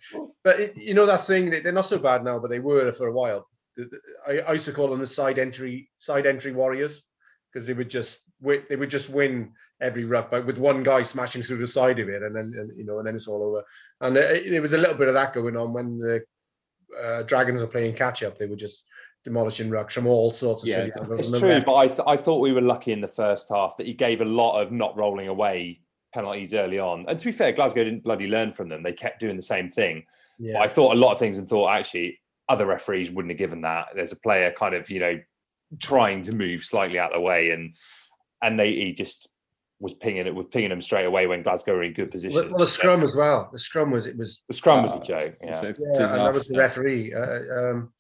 [0.42, 3.08] But it, you know that saying they're not so bad now, but they were for
[3.08, 3.46] a while.
[4.26, 7.02] I, I used to call them the side entry side entry warriors
[7.52, 9.52] because they would just they would just win
[9.82, 12.74] every ruck, but with one guy smashing through the side of it, and then and,
[12.74, 13.62] you know, and then it's all over.
[14.00, 16.22] And there was a little bit of that going on when the
[17.02, 18.38] uh, Dragons were playing catch up.
[18.38, 18.84] They were just
[19.26, 21.18] demolishing rucks from all sorts of Yeah, silly.
[21.18, 23.76] It's true, ref- but I, th- I thought we were lucky in the first half
[23.76, 25.80] that he gave a lot of not rolling away
[26.14, 27.04] penalties early on.
[27.08, 28.84] And to be fair, Glasgow didn't bloody learn from them.
[28.84, 30.04] They kept doing the same thing.
[30.38, 30.56] But.
[30.56, 33.88] I thought a lot of things and thought actually other referees wouldn't have given that.
[33.96, 35.20] There's a player kind of, you know,
[35.80, 37.74] trying to move slightly out of the way and
[38.42, 39.28] and they he just
[39.80, 42.36] was pinging it was pinging them straight away when Glasgow were in good position.
[42.40, 43.50] Well, well, the scrum as well.
[43.52, 45.34] The scrum was it was the scrum was Uh, a joke.
[45.42, 45.60] Yeah.
[45.64, 47.12] It's yeah, and that was the referee.
[47.12, 47.20] Uh,
[47.52, 47.95] um, I-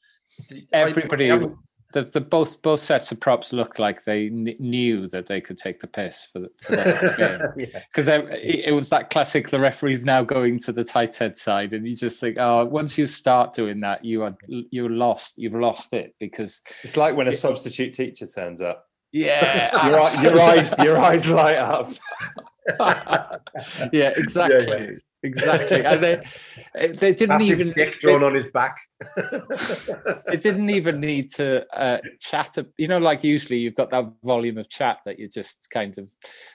[0.72, 1.56] Everybody, I haven't-
[1.92, 5.56] the, the both both sets of props looked like they kn- knew that they could
[5.56, 7.14] take the piss for the, for the
[7.56, 7.68] game.
[7.72, 7.80] yeah.
[7.90, 9.48] because it, it was that classic.
[9.50, 12.98] The referee's now going to the tight head side, and you just think, oh, once
[12.98, 15.34] you start doing that, you are you're lost.
[15.36, 18.84] You've lost it because It's like when a substitute teacher turns up.
[19.12, 21.88] yeah, Your, eye- your eyes your eyes light up.
[23.92, 25.84] yeah, exactly, exactly.
[25.84, 26.22] And they
[26.88, 28.76] they didn't Massive even dick drawn on his back.
[29.16, 32.56] It didn't even need to uh, chat.
[32.78, 36.08] You know, like usually you've got that volume of chat that you just kind of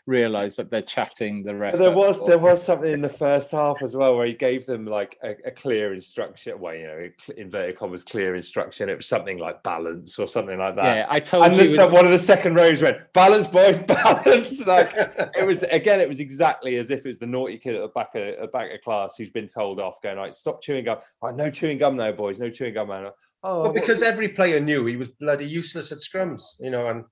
[0.08, 1.78] realize that they're chatting the rest.
[1.78, 4.86] There was there was something in the first half as well where he gave them
[4.86, 6.60] like a, a clear instruction.
[6.60, 8.89] Well, you know, inverted commas clear instruction.
[8.89, 10.84] It was something like balance or something like that.
[10.84, 11.76] Yeah, I told And you.
[11.76, 14.66] just one of the second rows went balance, boys, balance.
[14.66, 17.82] Like it was again, it was exactly as if it was the naughty kid at
[17.82, 20.86] the back of a back of class who's been told off, going like, stop chewing
[20.86, 20.98] gum.
[21.22, 22.31] Right, no chewing gum now, boys.
[22.40, 23.12] No chewing gum now.
[23.44, 26.86] Oh, well, because every player knew he was bloody useless at scrums, you know.
[26.88, 27.04] And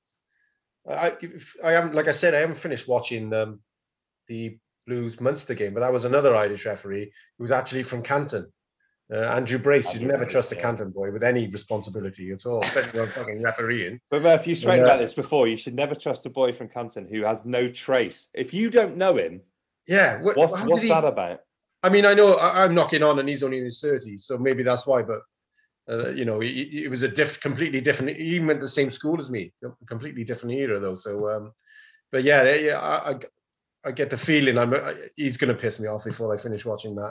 [0.87, 1.13] I,
[1.63, 3.59] I haven't, like I said, I haven't finished watching um,
[4.27, 8.51] the Blues Munster game, but that was another Irish referee who was actually from Canton.
[9.11, 10.61] Uh, Andrew Brace, you'd never trust a yeah.
[10.61, 13.99] Canton boy with any responsibility at all, especially on fucking refereeing.
[14.11, 14.85] But Murph, you've spoken Yeah.
[14.85, 15.47] about this before.
[15.47, 18.29] You should never trust a boy from Canton who has no trace.
[18.35, 19.41] If you don't know him,
[19.87, 21.39] Yeah, what, what's what's he- that about?
[21.83, 24.37] I mean, I know I, I'm knocking on, and he's only in his thirties, so
[24.37, 25.01] maybe that's why.
[25.01, 25.21] But
[25.89, 28.17] uh, you know, he, he- it was a diff, completely different.
[28.17, 30.95] He even went to the same school as me, a completely different era though.
[30.95, 31.53] So, um,
[32.11, 33.15] but yeah, yeah, yeah, I, I,
[33.85, 36.65] I get the feeling I'm uh, he's going to piss me off before I finish
[36.65, 37.01] watching that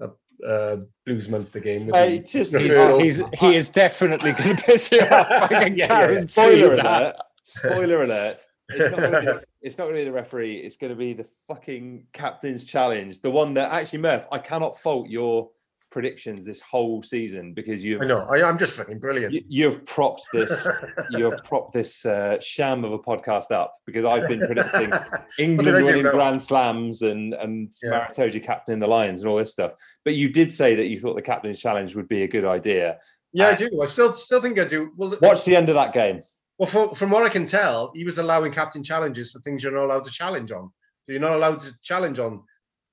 [0.00, 1.86] uh, uh, uh, Blues Munster game.
[1.86, 2.76] with Hey, just- He's,
[3.18, 5.26] he's, he is definitely going to piss you off.
[5.30, 5.86] I can Yeah, yeah, yeah.
[5.88, 6.86] guarantee Spoiler that.
[6.86, 7.16] alert!
[7.42, 8.42] Spoiler alert!
[8.70, 10.56] It's not, gonna be the, it's not going to be the referee.
[10.58, 13.20] It's going to be the fucking captain's challenge.
[13.20, 15.50] The one that actually, Murph, I cannot fault your
[15.90, 18.26] predictions this whole season because you've I know.
[18.28, 19.32] I, I'm just fucking brilliant.
[19.32, 20.68] you, you've propped this
[21.10, 24.92] you have propped this uh, sham of a podcast up because I've been predicting
[25.38, 26.10] England winning now?
[26.10, 27.90] Grand Slams and and Yeah.
[27.90, 29.72] Maro Itoje captaining the Lions and all this stuff.
[30.04, 32.98] But you did say that you thought the captain's challenge would be a good idea.
[33.32, 33.70] yeah, I do.
[33.82, 34.92] I still still think I do.
[34.96, 36.20] Well, Watch the end of that game.
[36.58, 39.72] Well, for, from what I can tell, he was allowing captain challenges for things you're
[39.72, 40.70] not allowed to challenge on.
[41.06, 42.42] So you're not allowed to challenge on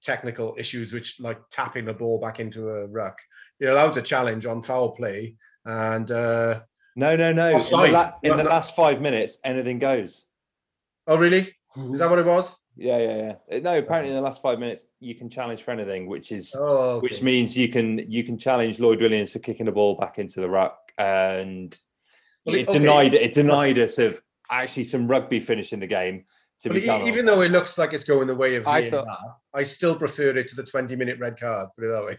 [0.03, 3.17] technical issues, which like tapping a ball back into a ruck.
[3.59, 5.35] You're allowed to challenge on foul play
[5.65, 6.61] and uh,
[6.95, 7.49] No, no, no.
[7.49, 8.49] In the, la- in No, the no.
[8.49, 10.25] last five minutes, anything goes.
[11.07, 11.55] oh really?
[11.91, 12.55] Is that what it was?
[12.77, 13.59] Yeah, yeah, yeah.
[13.59, 16.99] No, apparently in the last five minutes, you can challenge for anything, which is Oh,
[16.99, 20.39] which means you can you can challenge Lloyd Williams for kicking the ball back into
[20.39, 21.77] the ruck, and
[22.45, 22.77] Well, it okay.
[22.79, 24.21] denied it denied us of
[24.51, 26.25] actually some rugby finishing the game
[26.61, 28.89] to But be e- even though it looks like it's going the way of I
[28.89, 29.07] thought-
[29.53, 31.69] I still prefer it to the 20 minute red card.
[31.75, 32.17] Put it that way.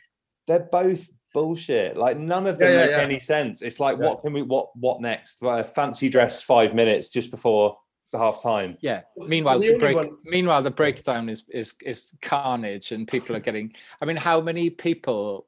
[0.48, 1.96] they're both bullshit.
[1.96, 3.02] Like none of them Yeah, yeah, make yeah.
[3.02, 3.62] any sense.
[3.62, 4.06] It's like Yeah.
[4.06, 5.42] what can we what what next?
[5.42, 7.76] Well, a fancy dress five minutes just before
[8.12, 8.78] the half time.
[8.80, 9.02] Yeah.
[9.16, 9.96] Meanwhile, the the break.
[9.96, 13.74] one- Meanwhile, the breakdown is is is carnage, and people are getting.
[14.00, 15.46] I mean, how many people,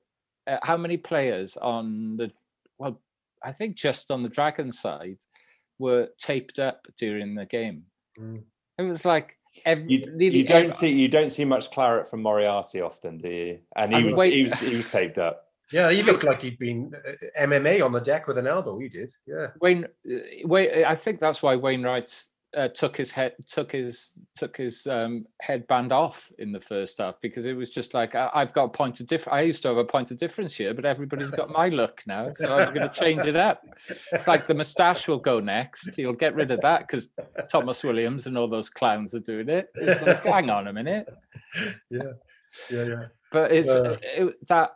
[0.49, 2.31] uh, how many players on the?
[3.43, 5.19] Well, I think just on the Dragon side
[5.79, 7.85] were taped up during the game.
[8.19, 8.43] Mm.
[8.79, 9.93] It was like every.
[9.93, 13.59] You, you don't ev- see you don't see much claret from Moriarty often, do you?
[13.77, 15.45] And he was, wait- he was he was taped up.
[15.71, 18.79] Yeah, he looked like he'd been uh, MMA on the deck with an elbow.
[18.79, 19.13] He did.
[19.27, 19.49] Yeah.
[19.61, 24.57] Wayne, uh, Wayne, I think that's why Wainwright's uh, took his head took his took
[24.57, 28.53] his um, headband off in the first half because it was just like I, I've
[28.55, 29.35] got a point of difference.
[29.35, 32.33] I used to have a point of difference here, but everybody's got my look now,
[32.35, 33.63] so I'm going to change it up.
[34.13, 35.99] It's like the moustache will go next.
[35.99, 37.11] You'll get rid of that because
[37.51, 39.69] Tomos Williams and all those clowns are doing it.
[39.75, 41.09] It's like, hang on a minute.
[41.91, 42.13] Yeah,
[42.71, 43.05] yeah, yeah.
[43.33, 44.73] But it's Uh, it, that.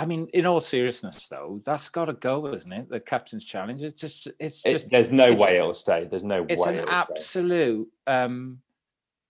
[0.00, 2.88] I mean, in all seriousness, though, that's got to go, isn't it?
[2.88, 3.82] The captain's challenge.
[3.82, 4.90] It's just, it's It- just.
[4.90, 6.06] there's no it's- way it'll stay.
[6.10, 7.14] There's no It's way an it'll stay.
[7.16, 7.88] absolute.
[8.06, 8.60] um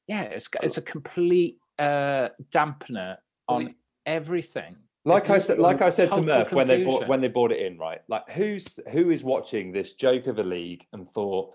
[0.06, 3.16] Yeah, it's got- it's a complete uh dampener
[3.48, 3.74] on
[4.06, 4.76] everything.
[5.04, 7.50] Like I said, like I said to total Murph when they bought when they bought
[7.52, 8.00] it in, right?
[8.06, 11.52] Like who's who is watching this joke of a league and thought,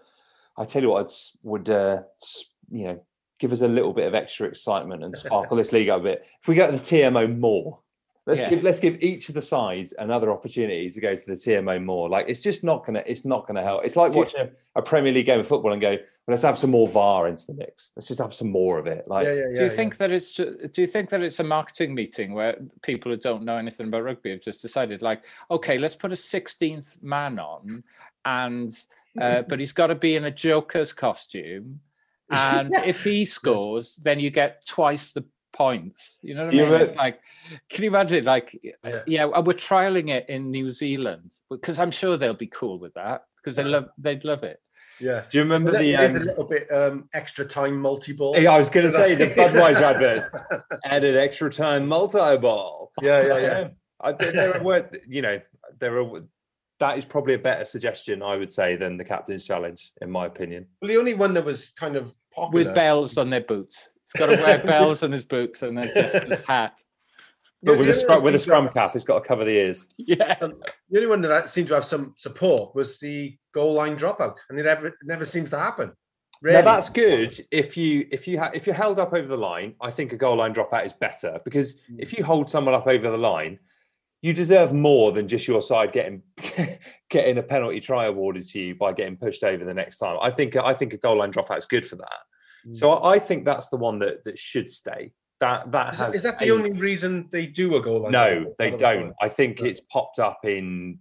[0.57, 2.01] I tell you what, it's, would uh,
[2.69, 3.05] you know
[3.39, 6.27] give us a little bit of extra excitement and sparkle this league up a bit.
[6.41, 7.79] If we go to the TMO more,
[8.25, 8.49] let's Yeah.
[8.49, 12.09] give let's give each of the sides another opportunity to go to the TMO more.
[12.09, 13.85] Like it's just not gonna it's not gonna help.
[13.85, 15.99] It's like Do you watching a, a Premier League game of football and go, well,
[16.27, 17.91] let's have some more VAR into the mix.
[17.95, 19.07] Let's just have some more of it.
[19.07, 19.55] Like yeah, yeah, yeah.
[19.57, 23.11] do you think that it's do you think that it's a marketing meeting where people
[23.11, 27.03] who don't know anything about rugby have just decided like okay let's put a 16th
[27.03, 27.83] man on
[28.25, 28.75] and
[29.21, 31.79] uh, but he's got to be in a joker's costume
[32.31, 35.23] and if he scores then you get twice the
[35.55, 37.19] points you know what i You mean re- it's like
[37.69, 38.47] can you imagine like
[38.83, 39.01] Yeah.
[39.07, 43.21] yeah we're trialing it in new zealand because i'm sure they'll be cool with that
[43.37, 44.59] because they love they'd love it
[44.99, 45.23] Yeah.
[45.29, 48.35] do you remember So the um, a little bit um, extra time multi ball.
[48.37, 50.27] Yeah, I was going to say the Budweiser adverts
[50.85, 52.91] added extra time multi ball.
[53.01, 53.67] Yeah, yeah, yeah.
[54.01, 55.39] I, there there were, you know,
[55.79, 56.21] there are.
[56.79, 60.25] That is probably a better suggestion, I would say, than the captain's challenge, in my
[60.25, 60.67] opinion.
[60.81, 62.65] Well, the only one that was kind of popular.
[62.65, 63.77] with bells on their boots
[64.13, 66.79] he's got to wear bells on his boots and then just his hat
[67.63, 69.87] But with a scrum, with a scrum that- cap, he's got to cover the ears.
[69.97, 70.53] yeah um,
[70.89, 74.37] the only one that I- seemed to have some support was the goal line dropout,
[74.49, 75.91] and it ever it never seems to happen.
[76.43, 79.73] Now that's good if you if you ha- if you're held up over the line.
[79.81, 81.95] I think a goal line dropout is better because Mm.
[81.99, 83.57] if you hold someone up over the line,
[84.21, 86.21] you deserve more than just your side getting
[87.09, 90.17] getting a penalty try awarded to you by getting pushed over the next time.
[90.21, 92.19] I think I think a goal line dropout is good for that.
[92.67, 92.75] Mm.
[92.75, 95.11] So I, I think that's the one that that should stay.
[95.41, 98.01] That that Is has that, is that the a- only reason they do a goal
[98.03, 98.11] line?
[98.11, 99.13] no, they don't.
[99.21, 99.65] I think No.
[99.67, 100.99] it's popped up in.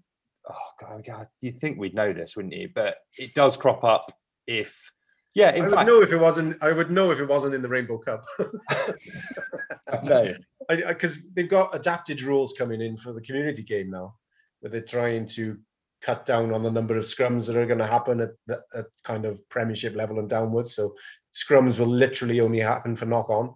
[0.51, 2.69] Oh God, God, you'd think we'd know this, wouldn't you?
[2.75, 4.13] But it does crop up
[4.47, 4.91] if,
[5.35, 5.55] yeah.
[5.55, 6.63] In I fact, would know if it wasn't.
[6.63, 8.25] I would know if it wasn't in the Rainbow Cup.
[10.03, 10.35] no.
[10.69, 14.15] because they've got adapted rules coming in for the community game now,
[14.61, 15.57] where they're trying to
[16.05, 18.87] cut down on the number of scrums that are going to happen at, the- at
[19.05, 20.75] kind of Premiership level and downwards.
[20.75, 20.95] So
[21.33, 23.55] scrums will literally only happen for knock on,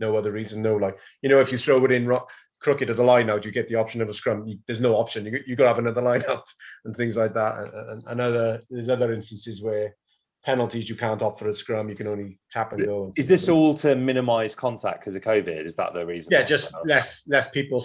[0.00, 0.62] no other reason.
[0.62, 2.26] No, like you know, if you throw it in ro-
[2.62, 4.46] crooked at the line out, you get the option of a scrum.
[4.46, 5.26] You, there's no option.
[5.26, 6.46] You you got to have another line out
[6.84, 7.58] and things like that.
[7.58, 9.94] And, and, and other there's other instances where
[10.42, 11.90] penalties you can't offer a scrum.
[11.90, 13.04] You can only tap and go.
[13.04, 15.66] and Is this all to minimise contact because of COVID?
[15.66, 16.30] Is that the reason?
[16.32, 17.84] Yeah, just less less people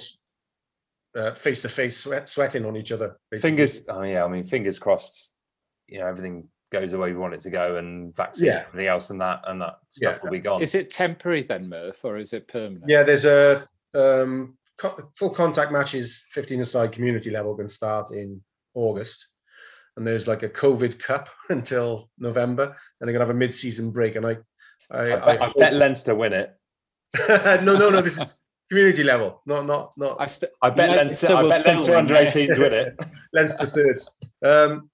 [1.35, 3.17] face to face sweat sweating on each other.
[3.31, 3.49] basically.
[3.49, 3.81] fingers.
[3.87, 5.31] Oh yeah, I mean, fingers crossed.
[5.87, 8.65] You know, everything goes the way we want it to go, and vaccine, Yeah.
[8.67, 10.19] everything else, and that, and that stuff Yeah.
[10.23, 10.61] will be gone.
[10.61, 15.29] is it temporary then murph or is it permanent Yeah, there's a um, co- full
[15.29, 18.41] contact matches, 15 aside community level can start in
[18.73, 19.27] August.
[19.95, 22.63] And there's like a COVID Cup until November,
[22.99, 24.15] and they're gonna have a mid-season break.
[24.17, 24.37] And I,
[24.91, 26.53] I, I, I, bet, I bet Leinster win it.
[27.29, 28.01] no, no, no.
[28.01, 31.35] This is community level, not not not I, st- I bet Leinster Leinster.
[31.35, 32.31] I bet still Leinster under yeah.
[32.31, 32.99] 18s win it.
[33.33, 34.11] Leinster thirds.
[34.43, 34.89] Um,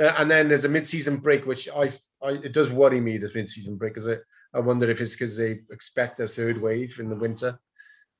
[0.00, 1.90] uh, and then there's a mid-season break, which I,
[2.22, 3.18] I it does worry me.
[3.18, 4.16] This mid-season break, because I,
[4.54, 7.58] I wonder if it's because they expect a third wave in the winter.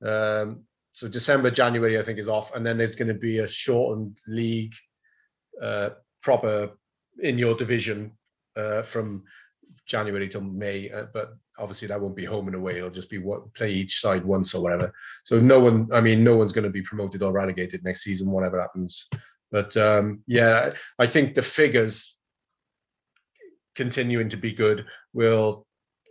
[0.05, 3.49] Um, so December, January, I think is off, and then there's going to be a
[3.49, 4.75] shortened league,
[5.61, 5.91] uh,
[6.23, 6.73] proper
[7.23, 8.13] in your division
[8.57, 9.25] uh, from
[9.87, 10.91] January till May.
[10.91, 12.79] Uh, but obviously that won't be home and away.
[12.79, 14.93] It'll just be what play each side once or whatever.
[15.25, 18.31] So no one, I mean, no one's going to be promoted or relegated next season,
[18.31, 19.07] whatever happens.
[19.51, 22.17] But um, yeah, I think the figures
[23.75, 25.67] continuing to be good will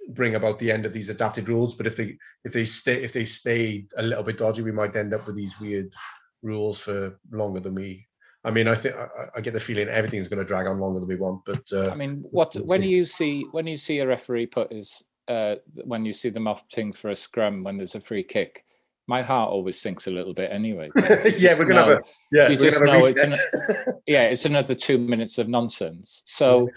[0.09, 1.75] bring about the end of these adapted rules.
[1.75, 4.95] But if they if they stay if they stay a little bit dodgy, we might
[4.95, 5.93] end up with these weird
[6.41, 8.08] rules for longer than we.
[8.43, 10.99] I mean, I think I, I get the feeling everything's going to drag on longer
[10.99, 11.43] than we want.
[11.45, 12.87] But uh, I mean, what we'll when see.
[12.87, 16.95] you see when you see a referee put his uh, when you see them opting
[16.95, 18.63] for a scrum when there's a free kick,
[19.07, 20.89] my heart always sinks a little bit anyway.
[21.37, 23.95] Yeah, we're gonna have a yeah, you we're just have know it's reset.
[24.07, 26.23] yeah, it's another two minutes of nonsense.
[26.25, 26.69] So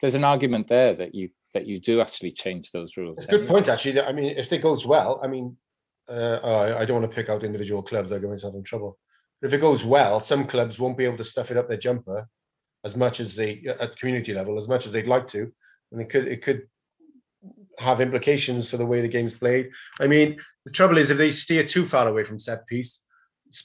[0.00, 3.18] there's an argument there that you that you do actually change those rules.
[3.18, 3.52] It's a good anyway.
[3.54, 4.00] point, actually.
[4.02, 5.56] I mean, if it goes well, I mean,
[6.08, 8.62] uh, I, I don't want to pick out individual clubs; they're going to myself in
[8.62, 8.98] trouble.
[9.46, 12.28] If it goes well, some clubs won't be able to stuff it up their jumper
[12.84, 15.50] as much as they at community level as much as they'd like to,
[15.92, 16.62] and it could it could
[17.78, 19.70] have implications for the way the game's played.
[20.00, 23.02] I mean, the trouble is if they steer too far away from set piece,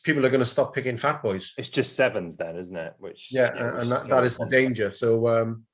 [0.03, 1.53] people are going to stop picking fat boys.
[1.57, 2.93] It's just sevens then, isn't it?
[2.99, 4.91] Which yeah, yeah, and that, that is the danger.
[4.91, 5.65] So, um,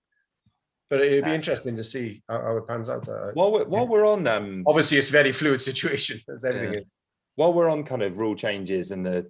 [0.90, 3.08] but it'd be interesting to see how, how it pans out.
[3.10, 6.74] Uh, While we're, while we're on um, obviously, it's a very fluid situation as everything
[6.74, 6.80] Yeah.
[6.82, 6.96] is.
[7.36, 9.30] while we're on kind of rule changes and the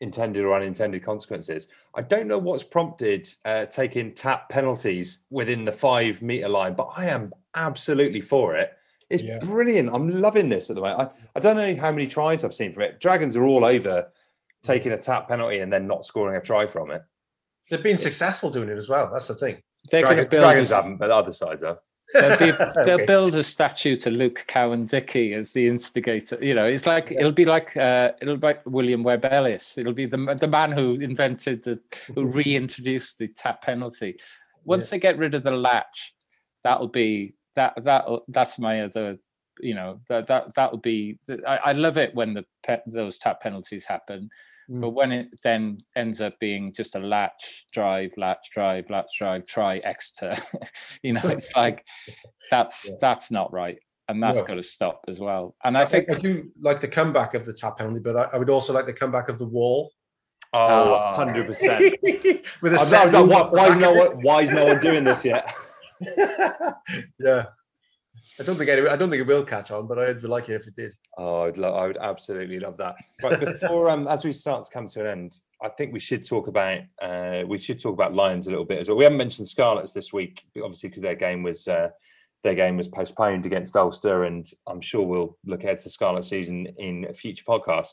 [0.00, 5.72] intended or unintended consequences, I don't know what's prompted uh, taking tap penalties within the
[5.72, 8.72] five meter line, but I am absolutely for it.
[9.10, 9.38] It's Yeah.
[9.40, 9.90] brilliant.
[9.92, 11.00] I'm loving this at the moment.
[11.12, 13.00] I, I don't know how many tries I've seen from it.
[13.00, 14.10] Dragons are all over
[14.62, 17.02] taking a tap penalty and then not scoring a try from it.
[17.70, 19.10] They've been successful doing it as well.
[19.12, 19.62] That's the thing.
[19.90, 20.42] They're going to Dragon, build.
[20.42, 21.78] Dragons a- haven't, but other sides are.
[22.14, 22.50] They'll, be,
[22.84, 23.06] they'll Okay.
[23.06, 26.38] build a statue to Luke Cowan-Dickie as the instigator.
[26.40, 29.78] You know, it's like it'll be like uh, it'll be like William Webb Ellis.
[29.78, 31.80] It'll be the the man who invented the
[32.14, 34.18] who reintroduced the tap penalty.
[34.64, 36.14] Once they get rid of the latch,
[36.64, 39.18] that'll be that that that's my other.
[39.60, 41.18] You know that that that will be.
[41.46, 44.30] I, I love it when the pe- those tap penalties happen.
[44.70, 44.80] Mm.
[44.80, 49.44] But when it then ends up being just a latch drive, latch drive, latch drive,
[49.46, 50.32] try Exeter,
[51.02, 51.84] you know, it's like
[52.50, 52.94] that's Yeah.
[53.00, 54.44] that's not right, and that's No.
[54.44, 55.56] got to stop as well.
[55.64, 58.38] And I think I, do like the comeback of the tap penalty, but I, I
[58.38, 59.90] would also like the comeback of the wall
[60.52, 61.16] Oh, Ah.
[61.16, 61.46] 100%.
[62.62, 64.64] with a I'm set not- move why, off the why, no one, why is no
[64.66, 65.48] one doing this yet?
[67.18, 67.44] yeah,
[68.40, 70.54] I don't think any, I don't think it will catch on, but I'd like it
[70.54, 70.94] if it did.
[71.18, 72.94] Oh, I'd lo- I would absolutely love that.
[73.22, 76.26] Right before, um, as we start to come to an end, I think we should
[76.26, 78.96] talk about uh, we should talk about Lions a little bit as well.
[78.96, 81.90] We haven't mentioned Scarlets this week, obviously because their game was uh,
[82.42, 86.66] their game was postponed against Ulster, and I'm sure we'll look ahead to Scarlet season
[86.78, 87.90] in a future podcast.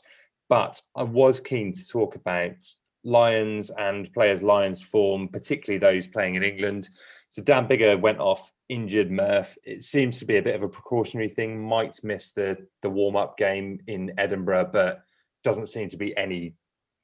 [0.48, 2.56] But I was keen to talk about
[3.04, 6.88] Lions and players Lions form, particularly those playing in England.
[7.30, 9.56] So Dan Biggar went off injured Murph.
[9.64, 11.62] It seems to be a bit of a precautionary thing.
[11.62, 15.02] Might miss the the warm up game in Edinburgh, but
[15.44, 16.54] doesn't seem to be any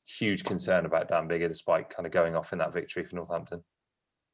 [0.07, 3.63] huge concern about Dan Biggar, despite kind of going off in that victory for Northampton.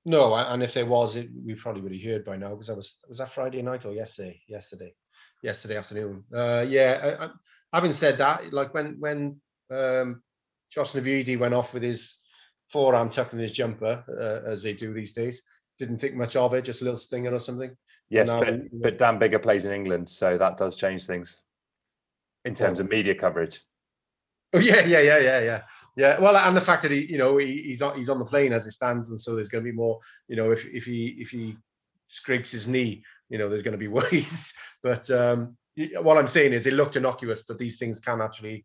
[0.05, 2.77] No, and if there was, it, we probably would have heard by now because that
[2.77, 4.41] was was that Friday night or yesterday?
[4.49, 4.95] Yesterday,
[5.43, 6.25] yesterday afternoon.
[6.35, 7.17] Uh, yeah.
[7.21, 7.29] I, I,
[7.73, 10.23] having said that, like when when um,
[10.73, 12.19] Josh Navidi went off with his
[12.73, 15.43] forearm tucked in his jumper, uh, as they do these days,
[15.81, 17.75] didn't think much of it, just a little stinger or something.
[18.11, 21.41] Yes, but, we- but Dan Biggar plays in England, so that does change things
[22.45, 23.61] in terms of media coverage.
[24.53, 25.63] Oh yeah, yeah, yeah, yeah, yeah,
[25.97, 26.21] yeah.
[26.21, 28.53] Well, and the fact that he, you know, he, he's on he's on the plane
[28.53, 29.99] as it stands, and so there's going to be more.
[30.29, 31.57] You know, if if he if he
[32.09, 34.53] scrapes his knee, you know, there's going to be worries.
[34.83, 35.57] But um,
[36.03, 38.65] what I'm saying is, it looked innocuous, but these things can actually,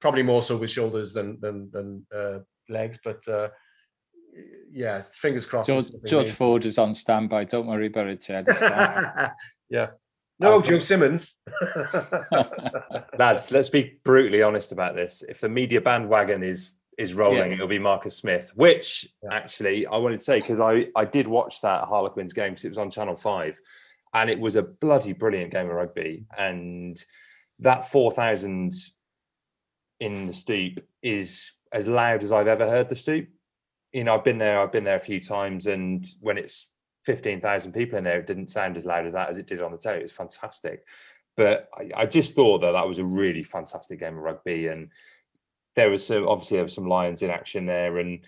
[0.00, 2.38] probably more so with shoulders than than than uh,
[2.68, 2.98] legs.
[3.04, 3.48] But uh,
[4.72, 5.68] yeah, fingers crossed.
[5.68, 6.30] George, George.
[6.30, 7.44] Ford is on standby.
[7.44, 8.44] Don't worry about it, Jed.
[8.48, 9.30] It's fine.
[9.70, 9.88] yeah.
[10.38, 11.36] No, Joe Simmonds.
[13.18, 15.22] Lads, let's be brutally honest about this.
[15.28, 17.54] If the media bandwagon is is rolling, Yeah.
[17.54, 18.52] it'll be Marcus Smith.
[18.54, 22.64] Which actually, I wanted to say because I I did watch that Harlequins game because
[22.64, 23.60] it was on Channel Five,
[24.14, 26.24] and it was a bloody brilliant game of rugby.
[26.36, 27.02] And
[27.60, 28.72] that four thousand
[30.00, 33.28] in the stoop is as loud as I've ever heard the stoop.
[33.92, 34.60] You know, I've been there.
[34.60, 36.70] I've been there a few times, and when it's
[37.04, 39.60] fifteen thousand people in there, it didn't sound as loud as that as it did
[39.60, 39.98] on the telly.
[39.98, 40.84] It was fantastic
[41.36, 44.90] but I, I just thought that that was a really fantastic game of rugby, and
[45.76, 48.20] there was some obviously there was some Lions in action there, and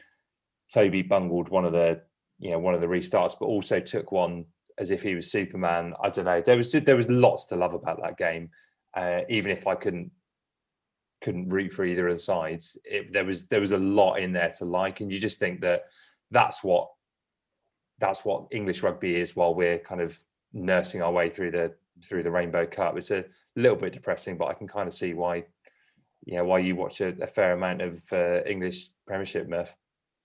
[0.73, 2.03] Toby bungled one of the
[2.39, 4.47] you know one of the restarts, but also took one
[4.79, 5.95] as if he was Superman.
[6.03, 6.41] I don't know.
[6.41, 8.51] There was there was lots to love about that game,
[8.95, 10.11] uh, even if I couldn't
[11.25, 12.77] couldn't root for either of the sides.
[12.85, 15.63] It, there was there was a lot in there to like, and you just think
[15.63, 15.85] that
[16.31, 16.91] that's what
[17.99, 20.19] that's what English rugby is while we're kind of
[20.53, 21.73] nursing our way through the
[22.05, 22.99] through the Rainbow Cup.
[22.99, 23.25] It's a
[23.57, 25.45] little bit depressing, but I can kind of see why,
[26.27, 29.75] know, why you watch a, a fair amount of uh, English Premiership, Murph.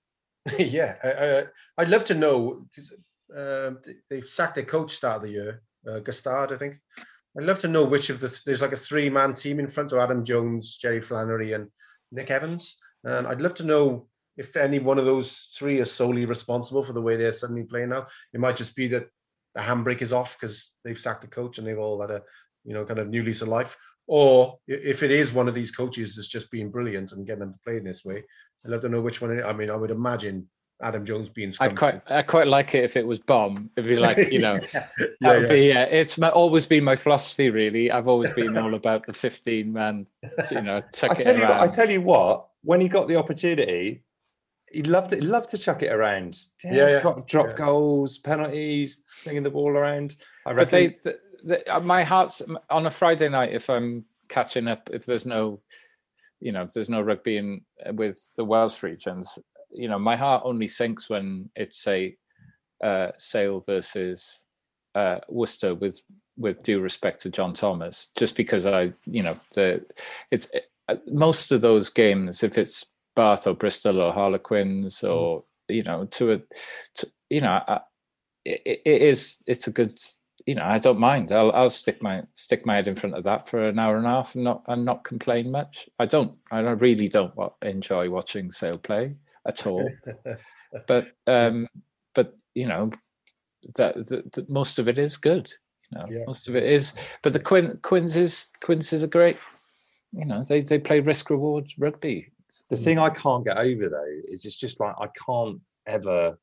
[0.58, 1.44] yeah, I, I,
[1.78, 2.92] I'd love to know because
[3.38, 6.76] um, th- they've sacked their coach start of the year, uh, Gustard, I think.
[7.38, 9.70] I'd love to know which of the th- there's like a three man team in
[9.70, 11.70] front of Adam Jones, Jerry Flannery, and
[12.12, 14.08] Nick Evans, and I'd love to know
[14.38, 17.90] if any one of those three is solely responsible for the way they're suddenly playing
[17.90, 18.08] now.
[18.34, 19.08] It might just be that
[19.54, 22.24] the handbrake is off because they've sacked the coach and they've all had a
[22.64, 23.76] you know kind of new lease of life.
[24.08, 27.54] Or if it is one of these coaches that's just being brilliant and getting them
[27.54, 28.24] to play in this way,
[28.66, 29.44] I'd love to know which one.
[29.44, 30.50] I mean, I would imagine
[30.82, 31.54] Adam Jones being.
[31.60, 33.70] I'd quite, I quite like it if it was bomb.
[33.76, 35.48] It'd be like, you know, yeah, yeah, yeah.
[35.48, 35.68] be.
[35.68, 37.50] Yeah, it's my, always been my philosophy.
[37.50, 40.08] Really, I've always been all about the fifteen man.
[40.52, 43.08] You know, I chuck it tell, you, what- I tell you what, when he got
[43.08, 44.04] the opportunity,
[44.72, 45.22] he loved it.
[45.22, 46.40] He loved to chuck it around.
[46.64, 50.16] Yeah, yeah, drop, drop goals, penalties, slinging the ball around.
[50.46, 51.00] I But they, reckon.
[51.04, 51.16] th
[51.48, 53.54] th uh, my heart's on a Friday night.
[53.54, 55.60] If I'm catching up, if there's no,
[56.40, 59.38] you know, if there's no rugby in uh, with the Welsh regions,
[59.72, 62.18] you know, my heart only sinks when it's say
[62.84, 64.46] uh, Sale versus
[64.96, 66.02] uh, Worcester with
[66.38, 69.86] with due respect to John Thomas, just because I, you know, the
[70.32, 70.48] it's
[70.88, 76.06] uh, most of those games, if it's Bath or Bristol or Harlequins or you know,
[76.06, 76.38] to a,
[76.96, 77.82] to, you know, I,
[78.46, 80.00] it, it is it's a good
[80.46, 81.32] you know I don't mind.
[81.32, 84.06] I'll I'll stick my stick my head in front of that for an hour and
[84.06, 85.90] a half and not and not complain much.
[86.00, 89.16] I don't I don't really don't enjoy watching Sale play
[89.50, 89.90] at all
[90.88, 91.68] but um
[92.16, 92.92] but you know
[93.76, 95.52] that, that, that most of it is good
[95.92, 96.24] you know Yeah.
[96.28, 96.94] most of it is
[97.24, 99.38] but the Quin Quins is Quins is a great
[100.14, 102.32] you know they they play risk rewards rugby
[102.70, 106.38] The thing I can't get over though is it's just like I can't ever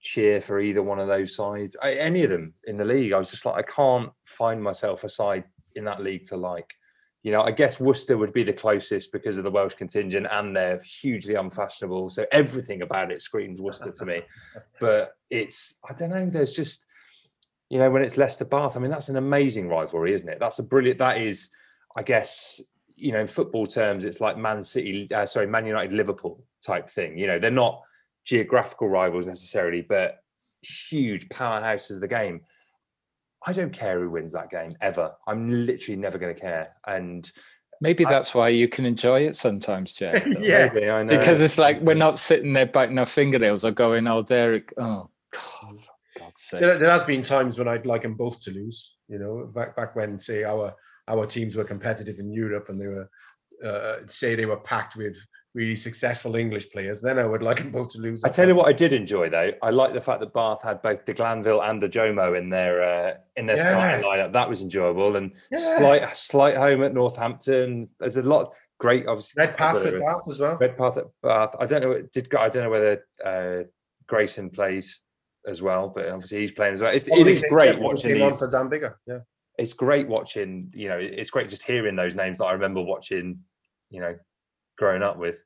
[0.00, 3.12] cheer for either one of those sides, I, any of them in the league.
[3.12, 5.44] I was just like, I can't find myself a side
[5.74, 6.70] in that league to like.
[7.26, 10.54] You know, I guess Worcester would be the closest because of the Welsh contingent and
[10.54, 12.08] they're hugely unfashionable.
[12.10, 14.22] So everything about it screams Worcester to me.
[14.80, 16.86] But it's, I don't know, there's just,
[17.68, 20.38] you know, when it's Leicester Bath, I mean, that's an amazing rivalry, isn't it?
[20.38, 21.50] That's a brilliant, that is,
[21.96, 22.60] I guess,
[22.94, 26.88] you know, in football terms, it's like Man City, uh, sorry, Man United, Liverpool type
[26.88, 27.18] thing.
[27.18, 27.82] You know, they're not
[28.24, 30.18] geographical rivals necessarily, but
[30.62, 32.42] huge powerhouses of the game.
[33.46, 35.12] I don't care who wins that game ever.
[35.26, 36.74] I'm literally never going to care.
[36.86, 37.30] And
[37.80, 40.30] maybe I- that's why you can enjoy it sometimes Jeff though.
[40.40, 40.70] Yeah.
[40.72, 44.06] maybe I know because it's like we're not sitting there biting our fingernails or going,
[44.06, 48.02] "Oh, Derek, oh God, for God's sake!" There, there has been times when I'd like
[48.02, 48.96] them both to lose.
[49.08, 50.74] You know, back back when say our
[51.08, 53.08] our teams were competitive in Europe and they were
[53.64, 55.16] uh, say they were packed with
[55.56, 57.00] really successful English players.
[57.00, 58.22] Then I would like them both to lose.
[58.22, 59.50] I tell you what, I did enjoy though.
[59.62, 62.82] I like the fact that Bath had both de Glanville and the Jomo in their
[62.82, 64.32] uh, in their starting lineup.
[64.32, 65.16] That was enjoyable.
[65.16, 66.12] And Yeah.
[66.12, 67.88] slight Sleightholme at Northampton.
[67.98, 68.48] There's a lot of
[68.78, 69.06] great.
[69.08, 70.58] Obviously, Red I at Bath as well.
[70.58, 71.56] Redpath at Bath.
[71.58, 72.02] I don't know.
[72.12, 73.64] Did I don't know whether uh,
[74.06, 75.00] Grayson plays
[75.46, 76.92] as well, but obviously he's playing as well.
[76.92, 78.36] It's, it is great watching on these.
[78.38, 78.94] to Dan Biggar.
[79.06, 79.20] Yeah.
[79.58, 80.70] It's great watching.
[80.74, 83.38] You know, it's great just hearing those names that I remember watching.
[83.88, 84.16] You know,
[84.76, 85.42] growing up with.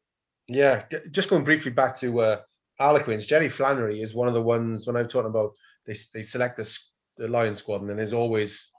[0.48, 2.40] Yeah, just going briefly back to uh,
[2.78, 5.52] Harlequins, Jerry Flannery is one of the ones when I'm talking about
[5.86, 6.78] they they select the,
[7.18, 8.70] the Lion squad, and then there's always,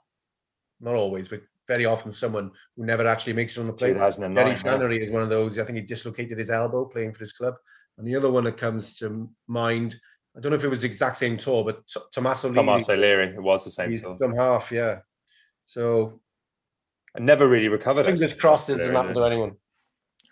[0.80, 3.92] not always, but very often someone who never actually makes it on the play.
[3.92, 4.34] 2009.
[4.34, 4.60] Jerry yeah.
[4.60, 5.58] Flannery is one of those.
[5.58, 7.54] I think he dislocated his elbow playing for his club,
[7.96, 9.96] and the other one that comes to mind,
[10.36, 12.88] I don't know if it was the exact same tour, but T- Tommaso Leary, Tomas
[12.88, 13.34] O'Leary.
[13.34, 14.16] It was the same he's tour.
[14.20, 14.98] some half, yeah.
[15.64, 16.20] So
[17.16, 18.06] I never really recovered.
[18.06, 19.52] fingers crossed it doesn't happen to anyone.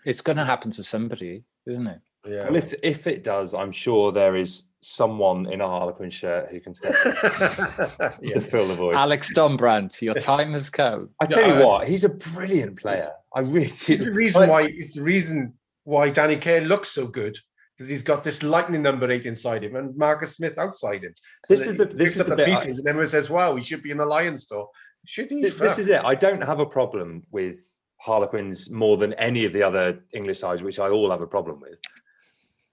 [0.04, 2.00] It's going to happen to somebody, isn't it?
[2.26, 2.44] Yeah.
[2.44, 6.60] Well, if if it does, I'm sure there is someone in a Harlequin shirt who
[6.60, 7.12] can step in
[8.28, 8.34] yeah.
[8.34, 8.94] to fill the void.
[8.94, 11.10] Alex Dombrandt, your time has come.
[11.20, 13.10] I tell you what, he's a brilliant player.
[13.34, 17.36] I really It's the reason why it's the reason why Danny Care looks so good
[17.76, 21.14] because he's got this lightning number eight inside him and Marcus Smith outside him.
[21.48, 23.30] This And is the this is up the the bit I- pieces, and everyone says,
[23.30, 24.68] "Wow, he should be in the Lions store."
[25.06, 25.40] Should he?
[25.40, 26.02] This, this is it.
[26.04, 27.56] I don't have a problem with
[28.00, 31.60] Harlequins more than any of the other English sides, which I all have a problem
[31.60, 31.78] with.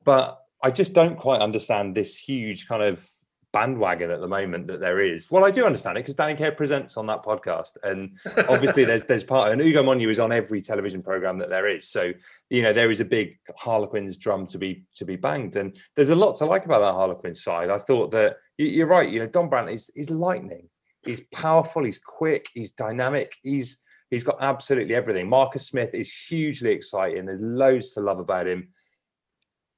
[0.04, 3.06] But I just don't quite understand this huge kind of
[3.54, 5.32] bandwagon at the moment that there is.
[5.32, 8.18] Well, I do understand it because Danny Care presents on that podcast, and
[8.50, 11.90] obviously there's there's part and Ugo Monye is on every television program that there is.
[11.90, 12.12] So
[12.50, 16.10] you know there is a big Harlequins drum to be to be banged, and there's
[16.10, 17.70] a lot to like about that Harlequins side.
[17.70, 19.10] I thought that you- you're right.
[19.10, 20.70] You know, Dombrandt is is lightning.
[21.04, 21.84] He's powerful.
[21.84, 22.48] He's quick.
[22.54, 23.36] He's dynamic.
[23.44, 25.30] He's he's got absolutely everything.
[25.30, 27.26] Marcus Smith is hugely exciting.
[27.26, 28.70] There's loads to love about him.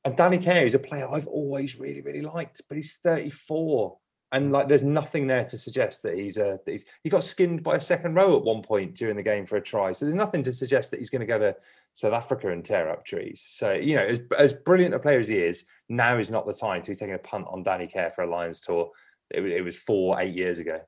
[0.06, 3.98] And Danny Care is a player I've always really, really liked, but he's 34.
[4.32, 7.64] And like there's nothing there to suggest that he's a that he's he got skinned
[7.64, 9.92] by a second row at one point during the game for a try.
[9.92, 11.56] So there's nothing to suggest that he's going to go to
[11.94, 13.44] South Africa and tear up trees.
[13.48, 16.54] So you know, as, as brilliant a player as he is, now is not the
[16.54, 18.92] time to be taking a punt on Danny Care for a Lions tour.
[19.32, 20.80] It, it was four, eight years ago.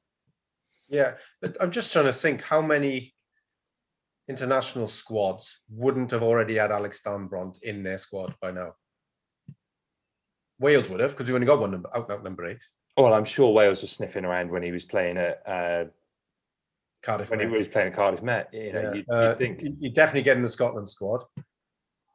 [0.87, 1.13] Yeah,
[1.59, 3.15] I'm just trying to think how many
[4.31, 8.73] international squads wouldn't have already had Alex Dombrandt in their squad by now.
[10.59, 12.63] Wales would have because we only got one number out, out number eight.
[12.95, 15.85] Well, I'm sure Wales was sniffing around when he was playing at uh,
[17.03, 17.29] Cardiff.
[17.29, 18.49] when he was playing at Cardiff Met.
[18.53, 21.23] You know, Yeah, you'd, uh, you'd think you- You'd definitely get in the Scotland squad.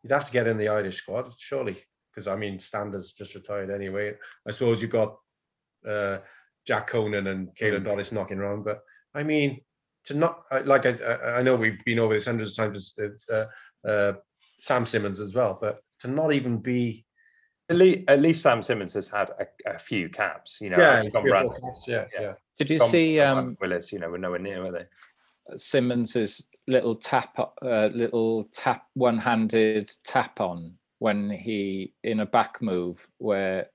[0.02, 1.76] You'd have to get in the Irish squad, surely,
[2.10, 4.14] because I mean, Stander's just retired anyway.
[4.46, 5.16] I suppose you've got
[5.84, 6.18] uh,
[6.66, 8.80] Jack Conan and Caelan Doris knocking around, but
[9.14, 9.60] I mean,
[10.06, 12.94] to not like I, I I know we've been over this hundreds of times.
[12.96, 13.46] It's uh,
[13.84, 14.12] uh,
[14.58, 17.04] Sam Simmonds as well, but to not even be
[17.68, 20.58] At least, at least Sam Simmonds has had a, a few caps.
[20.60, 22.34] You know, Yeah, John three or Brand- four caps, yeah, yeah.
[22.58, 23.92] Did you John- see John um, Willis?
[23.92, 24.86] You know, we're nowhere near, were they?
[25.56, 33.06] Simmonds's little tap, uh, little tap, one-handed tap on when he in a back move
[33.18, 33.66] where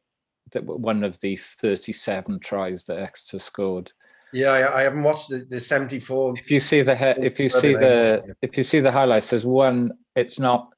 [0.52, 3.92] that one of these 37 tries that Exeter scored.
[4.34, 6.36] Yeah, I, I haven't watched the, the 74.
[6.38, 9.46] If you see the he- if you see the if you see the highlights, there's
[9.46, 9.92] one.
[10.16, 10.70] It's not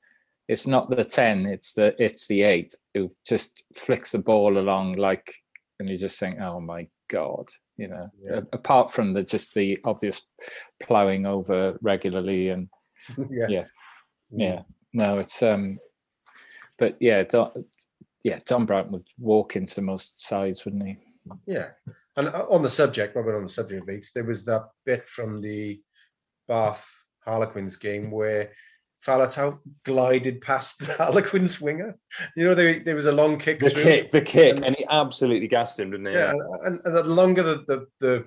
[0.47, 1.45] it's not the 10.
[1.45, 5.31] It's the it's the eight who just flicks the ball along like,
[5.80, 7.47] and you just think, oh my god,
[7.77, 8.09] you know.
[8.19, 8.38] Yeah.
[8.38, 10.21] a- Apart from the just the obvious
[10.81, 12.69] ploughing over regularly and
[13.30, 13.47] yeah.
[13.49, 13.63] yeah
[14.31, 14.61] yeah
[14.93, 15.77] no it's um
[16.80, 17.51] but yeah Don,
[18.23, 20.97] yeah Dombrandt would walk into most sides wouldn't he
[21.45, 21.69] Yeah,
[22.18, 25.03] and uh, on the subject, Robert, on the subject of Leeds, there was that bit
[25.03, 25.81] from the
[26.48, 26.88] Bath
[27.26, 28.52] Harlequins game where
[29.06, 31.98] Faletau glided past the Harlequins winger.
[32.35, 33.60] You know, there, there was a long kick.
[33.60, 33.84] The through.
[33.84, 36.14] kick, the kick, And- and he absolutely gassed him, didn't he?
[36.14, 36.34] Yeah,
[36.64, 38.26] and, and, the longer the, the the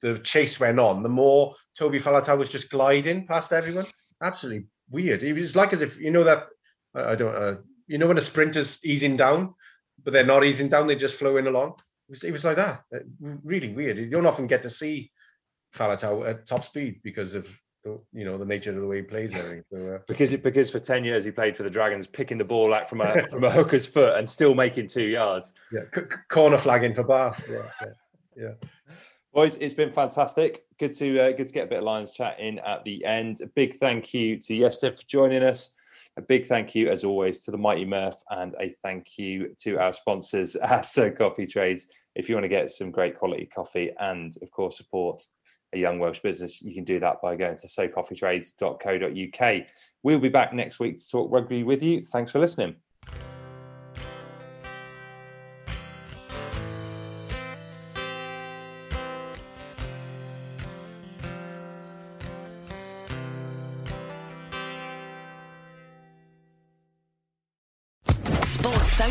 [0.00, 3.86] the chase went on, the more Toby Faletau was just gliding past everyone.
[4.22, 5.22] Absolutely weird.
[5.22, 6.46] It was like as if you know that
[6.94, 7.56] I, I don't uh,
[7.86, 9.54] you know when a sprinter's easing down,
[10.04, 11.74] but they're not easing down; they're just flowing along.
[12.08, 12.82] It was, it was like that.
[12.94, 12.98] Uh,
[13.44, 13.98] Really weird.
[13.98, 15.10] You don't often get to see
[15.74, 17.46] Faletau at top speed because of
[17.84, 19.32] the you know the nature of the way he plays.
[19.32, 19.64] and everything.
[19.70, 22.44] So, uh, Because it, because for ten years he played for the Dragons, picking the
[22.44, 25.52] ball out from a from a hooker's foot and still making two yards.
[25.72, 27.44] yeah, c- corner flagging for Bath.
[27.50, 28.94] Yeah, yeah, yeah.
[29.34, 30.64] Boys, it's been fantastic.
[30.78, 33.42] Good to uh, good to get a bit of Lions chat in at the end.
[33.42, 35.74] A big thank you to Iestyn for joining us.
[36.18, 39.78] A big thank you, as always, to the Mighty Murph, and a thank you to
[39.78, 41.86] our sponsors uh, So Coffee Trades.
[42.16, 45.22] If you want to get some great quality coffee and, of course, support
[45.72, 49.66] a young Welsh business, you can do that by going to socoffeetrades.co.uk.
[50.02, 52.02] We'll be back next week to talk rugby with you.
[52.02, 52.74] Thanks for listening.